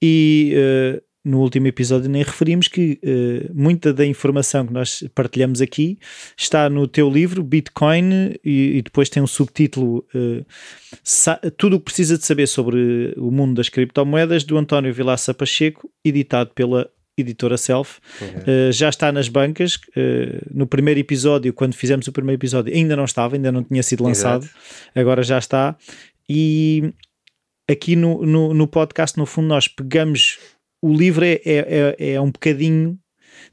e 0.00 1.02
no 1.24 1.40
último 1.40 1.68
episódio 1.68 2.10
nem 2.10 2.22
referimos 2.22 2.66
que 2.66 2.98
uh, 3.02 3.50
muita 3.54 3.92
da 3.92 4.04
informação 4.04 4.66
que 4.66 4.72
nós 4.72 5.04
partilhamos 5.14 5.60
aqui 5.60 5.98
está 6.36 6.68
no 6.68 6.88
teu 6.88 7.08
livro 7.08 7.42
Bitcoin 7.42 8.34
e, 8.44 8.78
e 8.78 8.82
depois 8.82 9.08
tem 9.08 9.22
um 9.22 9.26
subtítulo 9.26 10.04
uh, 10.14 10.44
Tudo 11.56 11.76
o 11.76 11.78
que 11.78 11.84
precisa 11.86 12.18
de 12.18 12.26
saber 12.26 12.48
sobre 12.48 13.14
o 13.16 13.30
mundo 13.30 13.54
das 13.54 13.68
criptomoedas 13.68 14.42
do 14.42 14.58
António 14.58 14.92
Vilaça 14.92 15.32
Pacheco, 15.32 15.88
editado 16.04 16.50
pela 16.54 16.90
editora 17.16 17.56
Self. 17.56 18.00
Uhum. 18.20 18.68
Uh, 18.68 18.72
já 18.72 18.88
está 18.88 19.12
nas 19.12 19.28
bancas. 19.28 19.78
no 20.50 20.66
primeiro 20.66 20.98
episódio, 20.98 21.52
quando 21.52 21.74
fizemos 21.74 22.08
o 22.08 22.12
primeiro 22.12 22.38
episódio, 22.38 22.74
ainda 22.74 22.96
não 22.96 23.04
estava, 23.04 23.36
ainda 23.36 23.52
não 23.52 23.62
tinha 23.62 23.82
sido 23.82 24.02
lançado. 24.02 24.44
Exato. 24.44 24.58
Agora 24.94 25.22
já 25.22 25.38
está. 25.38 25.76
E 26.28 26.92
aqui 27.70 27.94
no, 27.94 28.24
no, 28.24 28.54
no 28.54 28.66
podcast, 28.66 29.18
no 29.18 29.26
fundo, 29.26 29.48
nós 29.48 29.68
pegamos 29.68 30.38
o 30.82 30.92
livro 30.92 31.24
é, 31.24 31.40
é, 31.44 31.96
é, 31.98 32.12
é 32.14 32.20
um 32.20 32.30
bocadinho 32.30 32.98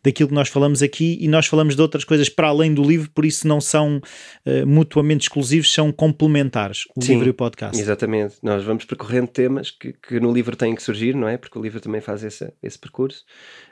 daquilo 0.04 0.30
que 0.30 0.36
nós 0.36 0.50
falamos 0.50 0.82
aqui 0.82 1.18
e 1.20 1.28
nós 1.28 1.46
falamos 1.46 1.76
de 1.76 1.82
outras 1.82 2.04
coisas 2.04 2.30
para 2.30 2.48
além 2.48 2.74
do 2.74 2.84
livro, 2.84 3.10
por 3.12 3.26
isso 3.26 3.48
não 3.48 3.60
são 3.60 3.98
uh, 4.46 4.68
mutuamente 4.68 5.24
exclusivos, 5.24 5.74
são 5.74 5.92
complementares, 5.92 6.86
o 6.96 7.04
Sim, 7.04 7.14
livro 7.14 7.28
e 7.28 7.32
o 7.32 7.34
podcast. 7.34 7.80
Exatamente, 7.80 8.38
nós 8.42 8.64
vamos 8.64 8.86
percorrendo 8.86 9.28
temas 9.28 9.72
que, 9.72 9.94
que, 9.94 10.20
no 10.20 10.32
livro 10.32 10.56
têm 10.56 10.76
que 10.76 10.84
surgir, 10.84 11.16
não 11.16 11.28
é? 11.28 11.38
Porque 11.38 11.58
o 11.58 11.62
livro 11.62 11.80
também 11.80 12.02
faz 12.02 12.24
esse, 12.24 12.52
esse 12.62 12.78
percurso. 12.80 13.26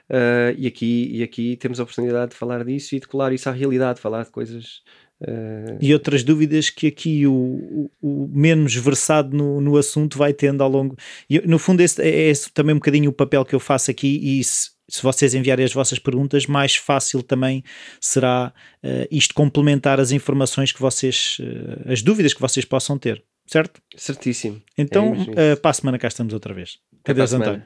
Uh, 0.10 0.56
e, 0.58 0.68
aqui, 0.68 1.10
e 1.12 1.24
aqui 1.24 1.58
temos 1.58 1.80
a 1.80 1.84
oportunidade 1.84 2.32
de 2.32 2.38
falar 2.38 2.64
disso 2.64 2.96
e 2.96 3.00
de 3.00 3.08
colar 3.08 3.34
isso 3.34 3.50
à 3.50 3.52
realidade, 3.52 4.00
falar 4.00 4.24
de 4.24 4.32
coisas 4.32 4.82
Uh... 5.22 5.78
E 5.82 5.94
outras 5.94 6.24
dúvidas 6.24 6.70
que 6.70 6.88
aqui 6.88 7.26
o, 7.26 7.34
o, 7.34 7.92
o 8.02 8.28
menos 8.32 8.76
versado 8.76 9.36
no, 9.36 9.60
no, 9.60 9.78
assunto 9.78 10.18
vai 10.18 10.34
tendo 10.34 10.62
ao 10.62 10.70
longo. 10.70 10.96
E, 11.30 11.40
no 11.48 11.58
fundo, 11.58 11.82
esse 11.82 12.02
é, 12.02 12.30
é 12.30 12.34
também 12.54 12.74
um 12.74 12.78
bocadinho 12.78 13.10
o 13.10 13.14
papel 13.14 13.44
que 13.44 13.56
eu 13.56 13.60
faço 13.60 13.90
aqui. 13.90 14.20
E 14.22 14.44
se, 14.44 14.72
se 14.90 15.02
vocês 15.02 15.34
enviarem 15.34 15.66
as 15.66 15.74
vossas 15.74 16.00
perguntas, 16.00 16.46
mais 16.46 16.76
fácil 16.76 17.24
também 17.24 17.64
será 18.00 18.54
uh, 18.84 19.08
isto 19.10 19.34
complementar 19.34 20.00
as 20.00 20.12
informações 20.12 20.72
que 20.72 20.80
vocês, 20.80 21.38
uh, 21.40 21.92
as 21.92 22.02
dúvidas 22.02 22.34
que 22.34 22.42
vocês 22.42 22.66
possam 22.66 22.98
ter, 22.98 23.24
certo? 23.46 23.82
Certíssimo. 23.96 24.62
Então, 24.78 25.14
é 25.36 25.54
uh, 25.54 25.58
para 25.58 25.72
a 25.72 25.74
semana 25.74 25.98
cá 25.98 26.08
estamos 26.08 26.34
outra 26.34 26.54
vez. 26.54 26.78
Até 27.02 27.12
Adeus, 27.12 27.34
António. 27.34 27.64